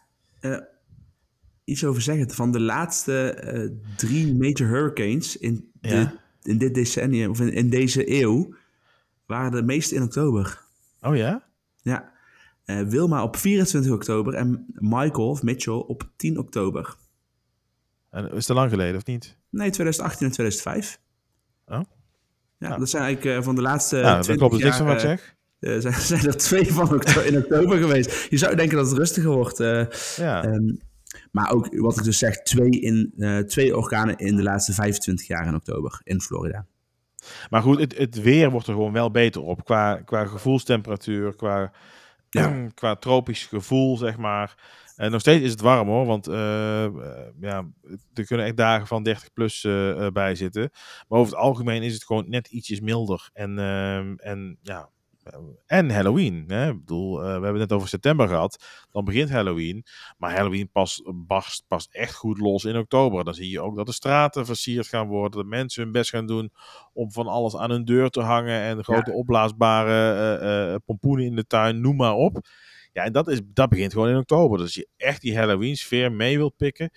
[1.63, 2.29] iets over zeggen?
[2.31, 6.13] Van de laatste drie major hurricanes in, de- Ja.
[6.43, 8.53] in dit decennium, of in, in deze eeuw,
[9.25, 10.61] waren de meeste in oktober.
[11.03, 11.43] Oh ja?
[11.81, 12.11] Ja.
[12.65, 16.95] Eh, Wilma op 24 oktober en Michael of Mitchell op 10 oktober.
[18.09, 19.37] En is het lang geleden of niet?
[19.49, 20.99] Nee, 2018 en 2005.
[21.65, 21.79] Oh.
[22.57, 22.79] Ja, Nou.
[22.79, 24.95] dat zijn eigenlijk eh, van de laatste ja, dat 20 klopt dus niks van jaar,
[24.95, 25.35] wat ik zeg.
[25.59, 28.27] eh, zijn, zijn er twee van okto- in oktober geweest.
[28.29, 29.57] Je zou denken dat het rustiger wordt.
[30.17, 30.43] Ja.
[30.43, 30.75] Ehm,
[31.31, 33.13] maar ook, wat ik dus zeg, twee, in,
[33.47, 36.65] twee orkanen in de laatste 25 jaar in oktober in Florida.
[37.49, 39.63] Maar goed, het, het weer wordt er gewoon wel beter op.
[39.65, 41.71] Qua, qua gevoelstemperatuur, qua,
[42.29, 42.67] Ja.
[42.75, 44.55] qua tropisch gevoel, zeg maar.
[44.95, 46.91] En nog steeds is het warm hoor, want eh, eh,
[47.39, 47.67] ja,
[48.13, 50.69] er kunnen echt dagen van 30 plus eh, eh, bij zitten.
[51.07, 53.29] Maar over het algemeen is het gewoon net ietsjes milder.
[53.33, 54.85] En, ehm, en ja, eh,
[55.65, 56.43] en Halloween.
[56.47, 56.69] Hè?
[56.69, 58.63] Ik bedoel, eh, we hebben het net over september gehad.
[58.91, 59.85] Dan begint Halloween.
[60.17, 63.23] Maar Halloween pas, barst pas echt goed los in oktober.
[63.23, 65.37] Dan zie je ook dat de straten versierd gaan worden.
[65.39, 66.51] Dat mensen hun best gaan doen
[66.93, 68.61] om van alles aan hun deur te hangen.
[68.61, 72.47] En grote opblaasbare eh, eh, pompoenen in de tuin, noem maar op.
[72.91, 74.57] Ja, en dat, is, dat begint gewoon in oktober.
[74.57, 76.89] Dus als je echt die Halloween sfeer mee wilt pikken,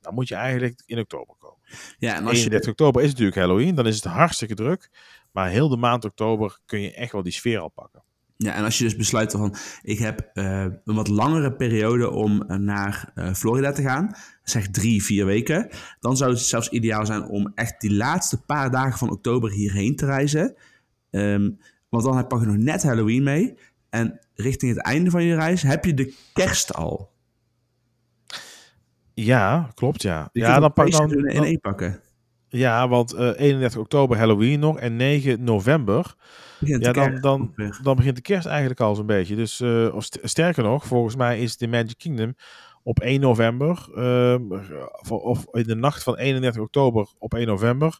[0.00, 1.58] dan moet je eigenlijk in oktober komen.
[1.98, 4.90] Ja, en als je, 31 oktober is natuurlijk Halloween, dan is het hartstikke druk.
[5.32, 8.02] Maar heel de maand oktober kun je echt wel die sfeer al pakken.
[8.36, 12.42] ja, en als je dus besluit van, ik heb eh, een wat langere periode om
[12.42, 15.68] eh, naar eh, Florida te gaan, zeg drie, vier weken,
[16.00, 19.96] dan zou het zelfs ideaal zijn om echt die laatste paar dagen van oktober hierheen
[19.96, 20.54] te reizen.
[21.10, 21.50] Ehm,
[21.88, 23.54] want dan pak je nog net Halloween mee.
[23.90, 27.12] En richting het einde van je reis heb je de kerst al.
[29.14, 30.28] Ja, klopt ja.
[30.32, 32.00] Je ja, dan pak dan, seizoenen in dan- één pakken.
[32.50, 36.14] Ja, want eh, 31 oktober Halloween nog en 9 november.
[36.58, 39.36] Ja, dan, dan, dan begint de kerst eigenlijk al zo'n beetje.
[39.36, 42.34] Dus, eh, of st- sterker nog, volgens mij is de Magic Kingdom
[42.82, 44.42] op 1 november, ehm,
[45.00, 47.98] of, of in de nacht van 31 oktober op 1 november,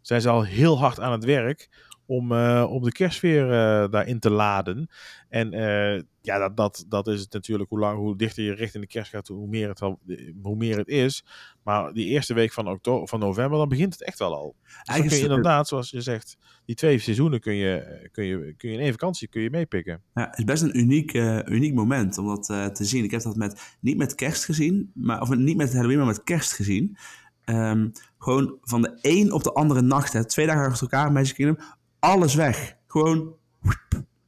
[0.00, 1.68] zijn ze al heel hard aan het werk
[2.12, 2.32] om,
[2.62, 4.88] om de kerstsfeer eh, daarin te laden.
[5.28, 7.70] En eh, ja, dat, dat, dat is het natuurlijk.
[7.70, 9.98] Hoe, lang, hoe dichter je richting de kerst gaat, hoe meer het, wel,
[10.42, 11.24] hoe meer het is.
[11.62, 14.56] Maar die eerste week van, oktober, van november, dan begint het echt wel al.
[14.62, 18.54] Dus dan kun je inderdaad, zoals je zegt, die twee seizoenen kun je, kun je,
[18.56, 20.02] kun je in één vakantie kun je meepikken.
[20.14, 21.12] Ja, het is best een uniek,
[21.44, 23.04] uniek moment om dat te zien.
[23.04, 26.22] Ik heb dat met, niet met kerst gezien, maar, of niet met Halloween, maar met
[26.22, 26.96] kerst gezien.
[27.44, 27.88] Ehm,
[28.18, 31.64] gewoon van de een op de andere nacht, hè, twee dagen achter elkaar, Magic Kingdom,
[32.02, 32.76] alles weg.
[32.86, 33.34] Gewoon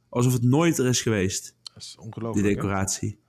[0.09, 2.47] alsof het nooit er is geweest, Dat is die ongelooflijk.
[2.47, 2.53] hè?
[2.53, 3.19] decoratie.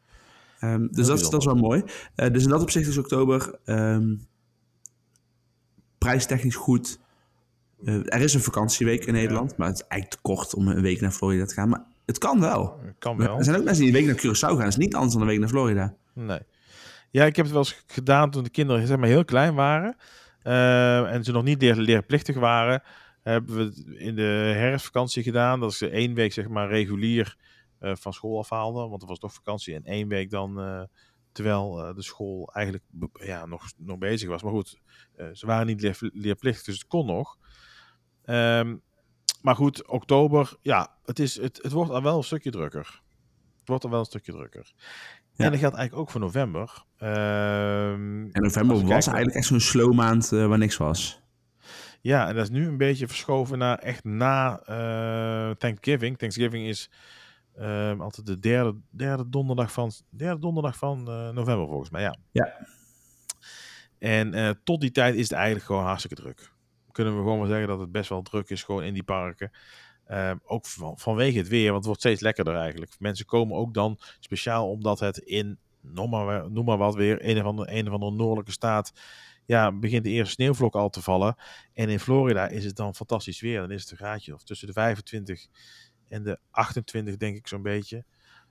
[0.60, 1.82] Ehm, dus dat, is- dat is wel mooi.
[2.14, 4.14] Eh, dus in dat opzicht is oktober ehm,
[5.98, 6.98] prijstechnisch goed.
[7.84, 10.82] Eh, er is een vakantieweek in Nederland, maar het is eigenlijk te kort om een
[10.82, 11.68] week naar Florida te gaan.
[11.68, 12.80] Maar het kan wel.
[12.98, 13.38] Kan wel.
[13.38, 14.58] Er zijn ook mensen die een week naar Curaçao gaan.
[14.58, 15.94] Dat is niet anders dan een week naar Florida.
[16.12, 16.40] Nee.
[17.10, 19.96] Ja, ik heb het wel eens gedaan toen de kinderen zeg maar, heel klein waren.
[20.42, 22.82] eh, en ze nog niet leer, leerplichtig waren.
[23.32, 25.60] Hebben we het in de herfstvakantie gedaan.
[25.60, 27.36] Dat ze één week zeg maar, regulier
[27.78, 28.88] eh, van school afhaalden.
[28.90, 29.74] Want er was toch vakantie.
[29.74, 30.82] En één week dan eh,
[31.32, 34.42] terwijl eh, de school eigenlijk ja, nog, nog bezig was.
[34.42, 34.80] Maar goed,
[35.32, 36.64] ze waren niet leer, leerplichtig.
[36.64, 37.36] Dus het kon nog.
[38.24, 38.76] Ehm,
[39.42, 40.56] maar goed, oktober.
[40.62, 43.02] Ja, het, is, het, het wordt al wel een stukje drukker.
[43.58, 44.72] Het wordt al wel een stukje drukker.
[45.32, 45.44] Ja.
[45.44, 46.84] En dat geldt eigenlijk ook voor november.
[46.96, 51.24] Ehm, En november was kijken- eigenlijk echt zo'n slow maand waar niks was.
[52.00, 56.18] Ja, en dat is nu een beetje verschoven naar echt na eh, Thanksgiving.
[56.18, 56.90] Thanksgiving is
[57.56, 62.02] ehm, altijd de derde, derde donderdag van, derde donderdag van eh, november volgens mij.
[62.02, 62.16] Ja.
[62.30, 62.66] Ja.
[63.98, 66.52] En eh, tot die tijd is het eigenlijk gewoon hartstikke druk.
[66.92, 69.50] Kunnen we gewoon wel zeggen dat het best wel druk is gewoon in die parken.
[70.06, 72.96] Ehm, ook van, vanwege het weer, want het wordt steeds lekkerder eigenlijk.
[72.98, 77.38] Mensen komen ook dan speciaal omdat het in, noem maar, noem maar wat weer, een
[77.38, 78.92] of andere, een of andere noordelijke staat,
[79.46, 81.36] ja, begint de eerste sneeuwvlok al te vallen.
[81.72, 83.60] En in Florida is het dan fantastisch weer.
[83.60, 85.46] Dan is het een graadje of tussen de 25
[86.08, 88.04] en de 28, denk ik zo'n beetje.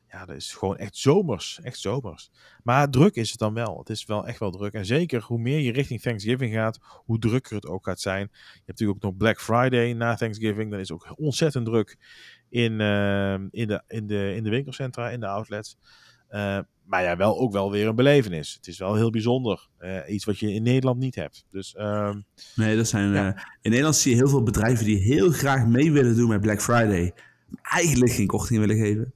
[0.08, 1.60] Ja, dat is gewoon echt zomers.
[1.62, 2.32] Echt zomers.
[2.64, 3.78] Maar druk is het dan wel.
[3.78, 4.74] Het is wel echt wel druk.
[4.74, 8.30] En zeker hoe meer je richting Thanksgiving gaat, hoe drukker het ook gaat zijn.
[8.32, 10.72] Je hebt natuurlijk ook nog Black Friday na Thanksgiving.
[10.72, 11.98] Dan is ook ontzettend druk
[12.50, 15.78] in, eh, in, de, in, de, in de winkelcentra, in de outlets.
[16.28, 18.54] Eh, maar ja, wel ook wel weer een belevenis.
[18.54, 19.68] Het is wel heel bijzonder.
[19.78, 21.46] Eh, iets wat je in Nederland niet hebt.
[21.50, 22.20] Dus ehm,
[22.56, 23.12] Nee, dat zijn...
[23.14, 23.28] Ja.
[23.36, 26.42] eh, in Nederland zie je heel veel bedrijven die heel graag mee willen doen met
[26.42, 27.14] Black Friday.
[27.48, 29.14] Maar eigenlijk geen korting willen geven.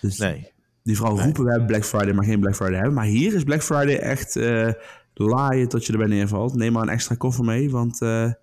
[0.00, 0.52] Dus nee.
[0.82, 1.24] die vooral Nee.
[1.24, 2.94] roepen we hebben Black Friday, maar geen Black Friday hebben.
[2.94, 4.72] Maar hier is Black Friday echt eh
[5.14, 6.54] laaien tot je erbij neervalt.
[6.54, 7.98] Neem maar een extra koffer mee, want...
[7.98, 8.36] de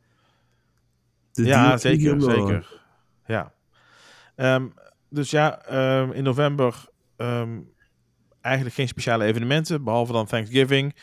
[1.32, 2.82] Ja, zeker, zeker.
[3.26, 3.54] Ja.
[4.36, 4.68] Ehm,
[5.10, 6.90] dus ja, ehm, in november
[8.50, 10.93] eigenlijk geen speciale evenementen, behalve dan Thanksgiving.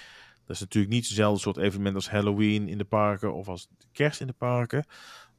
[0.47, 4.20] Dat is natuurlijk niet zo'nzelfde soort evenement als Halloween in de parken of als kerst
[4.20, 4.86] in de parken.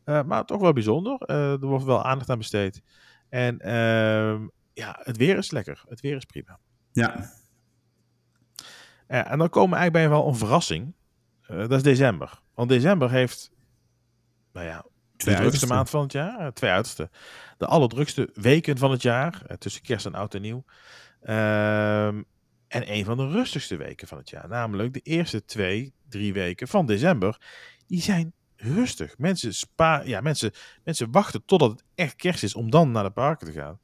[0.04, 1.18] Eh, maar toch wel bijzonder.
[1.22, 2.82] Eh, er wordt wel aandacht aan besteed.
[3.30, 5.84] En ehm, ja, het weer is lekker.
[5.88, 6.60] Het weer is prima.
[6.92, 7.32] Ja,
[9.08, 10.94] Ja, en dan komen we eigenlijk bij wel een verrassing.
[11.42, 12.42] Eh, dat is december.
[12.54, 13.52] Want december heeft,
[14.54, 14.84] nou ja, de
[15.18, 15.68] twee drukste uitersten.
[15.68, 16.40] maand van het jaar.
[16.40, 17.10] eh, twee uiterste.
[17.58, 19.42] De allerdrukste weken van het jaar.
[19.48, 20.64] eh, tussen kerst en oud en nieuw.
[21.22, 22.22] Ehm,
[22.68, 24.48] en een van de rustigste weken van het jaar.
[24.48, 27.42] Namelijk de eerste twee, drie weken van december.
[27.88, 29.18] Die zijn rustig.
[29.18, 30.52] Mensen, spa ja, mensen,
[30.84, 33.80] mensen wachten totdat het echt kerst is om dan naar de parken te gaan.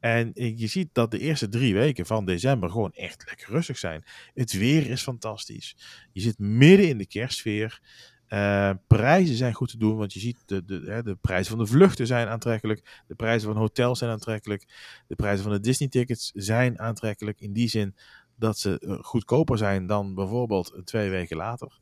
[0.00, 4.04] En je ziet dat de eerste drie weken van december gewoon echt lekker rustig zijn.
[4.34, 5.76] Het weer is fantastisch.
[6.12, 7.80] Je zit midden in de kerstsfeer.
[8.26, 11.70] Eh, prijzen zijn goed te doen, want je ziet de, de, de prijzen van de
[11.70, 13.02] vluchten zijn aantrekkelijk.
[13.06, 14.64] De prijzen van hotels zijn aantrekkelijk.
[15.06, 17.40] De prijzen van de Disney-tickets zijn aantrekkelijk.
[17.40, 17.94] In die zin
[18.36, 21.78] dat ze eh, goedkoper zijn dan bijvoorbeeld twee weken later.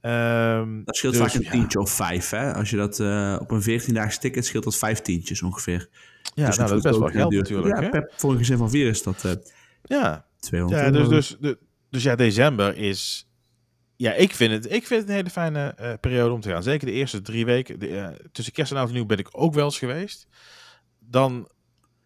[0.00, 1.50] Ehm, dat scheelt dus, vaak een ja.
[1.50, 2.30] tientje of vijf.
[2.30, 2.54] Hè?
[2.54, 5.88] Als je dat eh, op een 14-daags ticket scheelt dat vijf tientjes ongeveer.
[6.34, 7.76] Ja, Dus nou, dat is best wel geld natuurlijk.
[7.76, 7.88] Ja, hè?
[7.88, 9.38] per, voor een gezin van vier is dat
[9.82, 11.54] Ja, 200 Ja, dus, dus,
[11.90, 13.26] dus ja, december is.
[14.02, 16.62] Ja, ik vind het, ik vind het een hele fijne eh, periode om te gaan.
[16.62, 17.78] Zeker de eerste drie weken.
[17.78, 20.26] De, eh, tussen kerst en oud en nieuw ben ik ook wel eens geweest.
[20.98, 21.48] Dan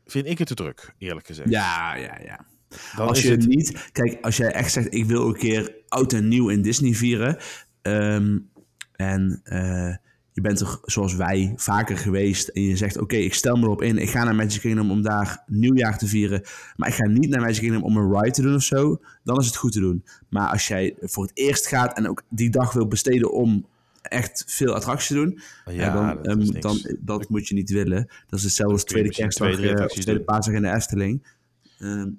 [0.05, 1.51] vind ik het te druk, eerlijk gezegd.
[1.51, 2.47] Ja, ja, ja.
[2.97, 3.47] dan als je het.
[3.47, 6.93] niet, kijk, als jij echt zegt, ik wil een keer oud en nieuw in Disney
[6.93, 7.39] vieren.
[7.83, 8.39] ehm,
[8.93, 9.95] en eh,
[10.37, 12.49] je bent er zoals wij vaker geweest.
[12.49, 13.99] En je zegt, oké, ik stel me erop in.
[13.99, 16.43] Ik ga naar Magic Kingdom om daar nieuwjaar te vieren.
[16.77, 19.01] Maar ik ga niet naar Magic Kingdom om een ride te doen of zo.
[19.25, 20.05] Dan is het goed te doen.
[20.29, 23.67] Maar als jij voor het eerst gaat en ook die dag wil besteden om
[24.03, 25.41] echt veel attracties te doen.
[25.65, 28.09] Ja, Ja, dan, dat, ehm, dan, dat moet je niet willen.
[28.27, 30.73] Dat is hetzelfde als je tweede kerstdag drie eh, of attracties tweede paasdag in de
[30.73, 31.27] Efteling.
[31.79, 32.11] Ehm,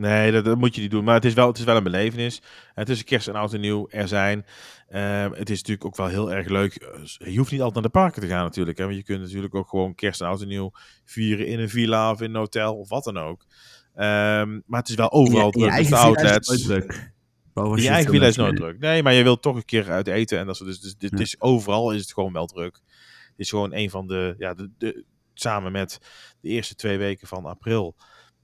[0.00, 1.04] Nee, dat, dat moet je niet doen.
[1.04, 2.42] Maar het is wel, het is wel een belevenis.
[2.74, 4.46] En tussen kerst en oud en nieuw er zijn.
[4.88, 6.74] Ehm, het is natuurlijk ook wel heel erg leuk.
[6.74, 8.78] Eh, Je hoeft niet altijd naar de parken te gaan natuurlijk.
[8.78, 8.84] Hè?
[8.84, 10.70] Want je kunt natuurlijk ook gewoon kerst en oud en nieuw
[11.04, 13.46] vieren in een villa of in een hotel of wat dan ook.
[13.94, 15.64] Ehm, maar het is wel overal druk.
[15.64, 16.48] Dus de is het outlets.
[16.48, 17.12] nooit druk.
[17.54, 18.78] Je je eigen villa is nooit druk.
[18.78, 20.38] Nee, maar je wilt toch een keer uit eten.
[20.38, 21.18] En dat soort, dus, dus dit Ja.
[21.18, 22.74] is overal is het gewoon wel druk.
[22.74, 25.98] Het is gewoon een van de, ja, de, de, samen met
[26.40, 27.96] de eerste twee weken van april,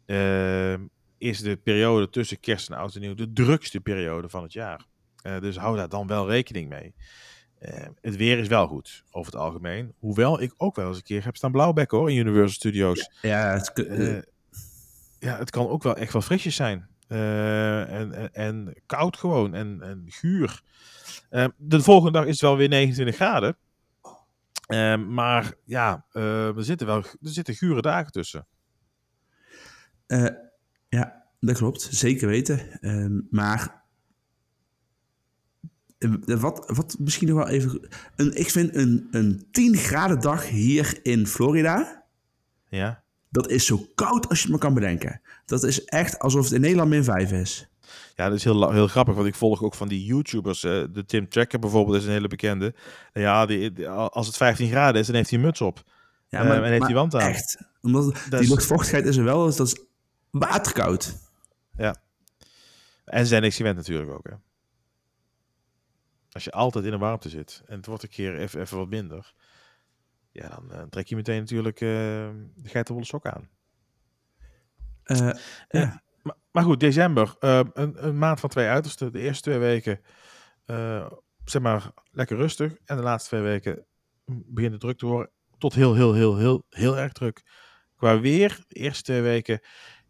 [0.07, 0.81] ehm,
[1.19, 4.85] is de periode tussen kerst en oud en nieuw de drukste periode van het jaar.
[5.23, 6.95] Eh, dus hou daar dan wel rekening mee.
[7.59, 9.95] Eh, het weer is wel goed, over het algemeen.
[9.99, 13.11] Hoewel ik ook wel eens een keer heb staan blauwbekken hoor, in Universal Studios.
[13.23, 14.23] Ja, het, Eh,
[15.19, 16.89] ja, het kan ook wel echt wel frisjes zijn.
[17.09, 20.63] En, en, en koud gewoon en, en guur.
[21.31, 23.57] Eh, de volgende dag is het wel weer 29 graden.
[24.67, 28.47] Eh, maar ja, er, zitten wel, er zitten gure dagen tussen.
[30.97, 31.89] Eh, ja, dat klopt.
[31.91, 32.81] Zeker weten.
[32.81, 33.85] Ehm, maar
[35.99, 37.89] eh, wat, wat misschien nog wel even...
[38.17, 42.05] Een, ik vind een, een 10 graden dag hier in Florida...
[42.69, 45.21] Ja, Dat is zo koud als je het maar kan bedenken.
[45.45, 47.69] Dat is echt alsof het in Nederland min 5 is.
[48.15, 50.65] ja dat is heel, heel grappig, want ik volg ook van die YouTubers.
[50.65, 52.75] eh, de Tim Tracker bijvoorbeeld is een hele bekende.
[53.13, 55.83] En ja, die, die- als het 15 graden is, dan heeft hij een muts op.
[56.29, 57.21] Ja, Eh, en heeft hij wand aan.
[57.21, 57.59] Echt.
[57.83, 59.77] Omdat Dat die is- luchtvochtigheid is er wel, dus dat is
[60.39, 61.25] waterkoud.
[63.07, 64.29] En ze zijn niks gewend natuurlijk ook.
[64.29, 64.35] Hè.
[66.31, 68.89] Als je altijd in de warmte zit en het wordt een keer even, even wat
[68.89, 69.35] minder.
[70.33, 71.89] Ja, dan eh, trek je meteen natuurlijk eh
[72.55, 73.49] de geitenwolle sok aan.
[75.03, 75.31] Eh,
[75.69, 76.03] ja.
[76.23, 77.37] Maar, maar goed, december.
[77.39, 79.13] een, een maand van twee uitersten.
[79.13, 80.01] De eerste twee weken,
[81.45, 82.77] zeg maar, lekker rustig.
[82.85, 83.87] En de laatste twee weken
[84.25, 85.31] begint het druk te worden.
[85.59, 87.43] Tot heel, heel, heel, heel, heel erg druk.
[87.97, 89.61] Qua weer, de eerste twee weken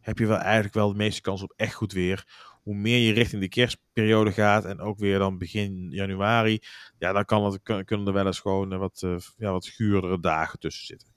[0.07, 2.25] heb je wel eigenlijk wel de meeste kans op echt goed weer.
[2.63, 6.59] Hoe meer je richting de kerstperiode gaat en ook weer dan begin januari,
[6.99, 9.67] ja, dan kan het, kun- kunnen er wel eens gewoon eh, wat, eh, ja, wat
[9.67, 11.09] guurdere dagen tussen zitten.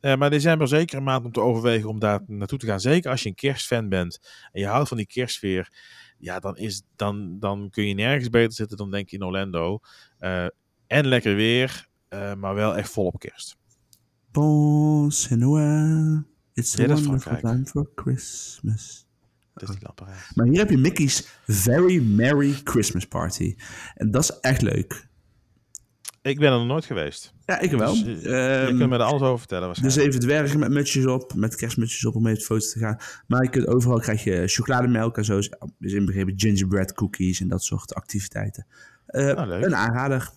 [0.00, 2.80] Eh, maar december zeker een maand om te overwegen om daar naartoe te gaan.
[2.80, 4.20] Zeker als je een kerstfan bent
[4.52, 5.72] en je houdt van die kerstsfeer.
[6.18, 9.78] Ja, dan, is, dan, dan kun je nergens beter zitten dan denk je in Orlando.
[10.86, 11.88] En lekker weer,
[12.36, 13.56] maar wel echt vol op kerst.
[14.32, 16.33] Bon, c'est.
[16.54, 19.06] It's a is wonderful time for Christmas.
[19.54, 19.76] Dat is.
[20.34, 23.56] Maar hier heb je Mickey's Very Merry Christmas Party.
[23.94, 25.06] En dat is echt leuk.
[26.22, 27.34] Ik ben er nog nooit geweest.
[27.46, 28.04] Ja, ik wel.
[28.04, 30.14] Dus, eh, je Ehm, kunt me er alles over vertellen Dus waarschijnlijk.
[30.16, 32.98] even dwergen met mutsjes op, met kerstmutsjes op om mee op de foto te gaan.
[33.26, 35.36] Maar je kunt overal krijg je chocolademelk en zo.
[35.78, 38.66] Dus inbegrepen gingerbread cookies en dat soort activiteiten.
[39.06, 39.64] Nou, leuk.
[39.64, 40.30] een aanrader.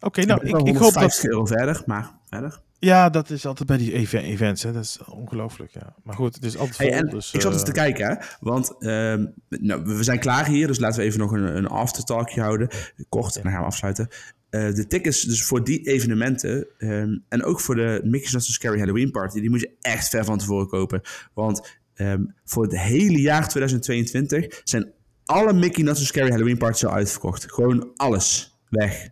[0.00, 1.30] Oké, nou, ik, ik hoop 150 dat...
[1.30, 2.60] euro verder, maar verder.
[2.80, 4.72] Ja, dat is altijd bij die eve- events, hè.
[4.72, 5.94] Dat is ongelooflijk, ja.
[6.02, 7.32] Maar goed, het is altijd vol, Hey, dus...
[7.32, 8.14] ik zat eens eh, te kijken, hè?
[8.40, 12.40] want ehm, nou, we zijn klaar hier, dus laten we even nog een, een aftertalkje
[12.40, 12.68] houden.
[13.08, 14.08] Kort, en dan gaan we afsluiten.
[14.50, 18.52] Eh, de tickets dus voor die evenementen ehm, en ook voor de Mickey's Not So
[18.52, 21.00] Scary Halloween Party, die moet je echt ver van tevoren kopen.
[21.34, 24.92] Want ehm, voor het hele jaar 2022 zijn
[25.24, 27.52] alle Mickey Not So Scary Halloween Parties al uitverkocht.
[27.52, 29.08] Gewoon alles weg.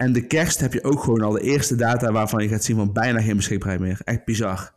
[0.00, 2.76] En de kerst heb je ook gewoon al de eerste data waarvan je gaat zien
[2.76, 4.00] van bijna geen beschikbaarheid meer.
[4.04, 4.72] Echt bizar.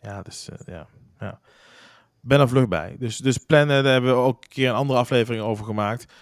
[0.00, 0.86] Ja, dus eh, ja.
[1.20, 1.40] ja.
[2.20, 2.96] Ben er vlug bij.
[2.98, 6.12] Dus, dus plannen, daar hebben we ook een keer een andere aflevering over gemaakt.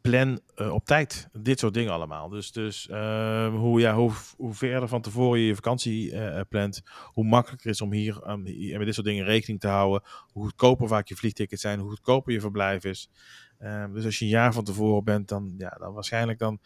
[0.00, 1.28] Plan eh, op tijd.
[1.32, 2.28] Dit soort dingen allemaal.
[2.28, 7.24] Dus, dus eh, hoe, ja, hoe, hoe verder van tevoren je je vakantie plant, hoe
[7.24, 10.02] makkelijker is om hier, hier met dit soort dingen rekening te houden.
[10.32, 13.10] Hoe goedkoper vaak je vliegtickets zijn, hoe goedkoper je verblijf is.
[13.92, 16.60] Dus als je een jaar van tevoren bent, dan, ja, dan waarschijnlijk dan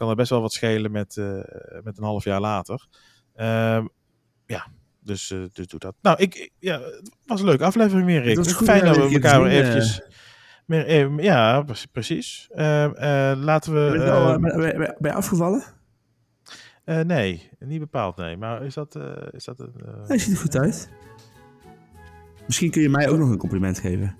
[0.00, 1.40] kan er best wel wat schelen met, eh,
[1.82, 2.86] met een half jaar later.
[3.34, 3.86] Ehm,
[4.46, 4.66] ja,
[5.00, 5.94] dus, eh, dus doe dat.
[6.02, 8.36] Nou, ik, ja, het was een leuke aflevering weer, Rick.
[8.36, 10.02] Het Fijn dat we elkaar weer eventjes...
[10.66, 12.48] Meer, eh, ja, pre- precies.
[12.50, 12.84] Eh,
[13.30, 13.98] eh, laten we...
[14.40, 15.62] Ben je, ben, afgevallen?
[16.84, 18.36] nee, niet bepaald, nee.
[18.36, 18.98] Maar is dat...
[19.30, 19.74] is dat een,
[20.06, 20.90] Hij ziet er goed uit.
[22.46, 24.16] Misschien kun je mij ook nog een compliment geven.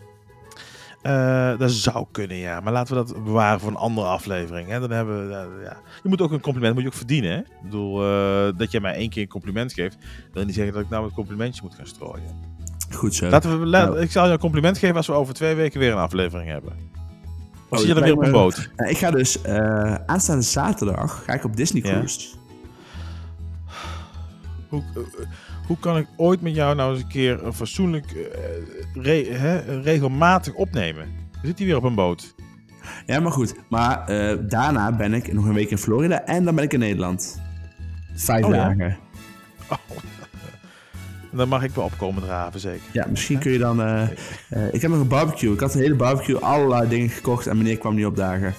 [1.03, 2.61] Eh, dat zou kunnen, ja.
[2.61, 4.69] Maar laten we dat bewaren voor een andere aflevering.
[4.69, 4.81] Hè?
[4.81, 5.35] Dan hebben we...
[5.35, 5.77] eh, ja.
[6.03, 7.37] Je moet ook een compliment moet je ook verdienen, hè?
[7.39, 9.97] Ik bedoel, eh, dat jij mij één keer een compliment geeft...
[10.33, 12.49] wil niet zeggen dat ik nou een complimentje moet gaan strooien.
[12.95, 13.29] Goed zo.
[13.29, 14.01] Laten we, la- Nou.
[14.01, 16.73] Ik zal je een compliment geven als we over twee weken weer een aflevering hebben.
[17.69, 18.71] Of Oh, je dan weer op een boot?
[18.77, 19.45] Ja, ik ga dus
[20.07, 21.91] aanstaande zaterdag ga ik op Disney Ja.
[21.91, 22.29] Cruise.
[24.69, 24.83] Hoe,
[25.71, 29.81] hoe kan ik ooit met jou nou eens een keer een fatsoenlijk, eh, re- hè,
[29.81, 31.07] regelmatig opnemen?
[31.43, 32.35] Zit hij weer op een boot?
[33.07, 33.55] Ja, maar goed.
[33.69, 36.79] Maar eh, daarna ben ik nog een week in Florida en dan ben ik in
[36.79, 37.41] Nederland.
[38.15, 38.57] Vijf Oh, ja?
[38.69, 38.97] dagen.
[41.33, 42.83] Dan mag ik wel opkomen draven, zeker.
[42.93, 43.83] Ja, misschien kun je dan...
[43.83, 44.09] eh,
[44.73, 45.53] ik heb nog een barbecue.
[45.53, 48.55] Ik had een hele barbecue, allerlei dingen gekocht en meneer kwam niet opdagen.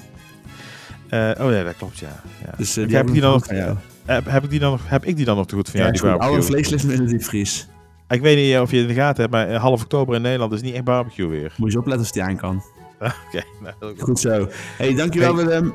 [1.10, 2.22] Eh, oh ja, dat klopt, ja.
[2.46, 2.54] ja.
[2.58, 3.78] Dus Ik die heb, die dan nog, van jou.
[4.14, 5.86] Heb, heb, ik die dan nog, heb ik die dan nog te goed van Ja,
[5.86, 6.42] jou, is die barbecue?
[6.44, 7.68] vlees ligt in de diepvries.
[8.08, 10.22] Ik weet niet of je het in de gaten hebt, maar eh, half oktober in
[10.22, 11.54] Nederland is niet echt barbecue weer.
[11.58, 12.64] Moet je opletten of die aan kan.
[13.28, 14.20] Oké, nou, goed.
[14.20, 14.48] Zo.
[14.78, 15.46] Hey, dankjewel Hey.
[15.46, 15.74] Willem.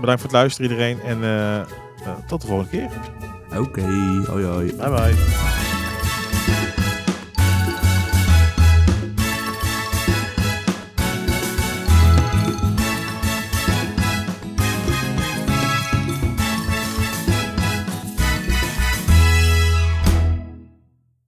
[0.00, 1.66] bedankt voor het luisteren iedereen en eh, eh,
[2.26, 2.88] tot de volgende keer.
[3.60, 3.82] Oké,
[4.26, 4.76] hoi hoi.
[4.76, 5.14] Bye bye.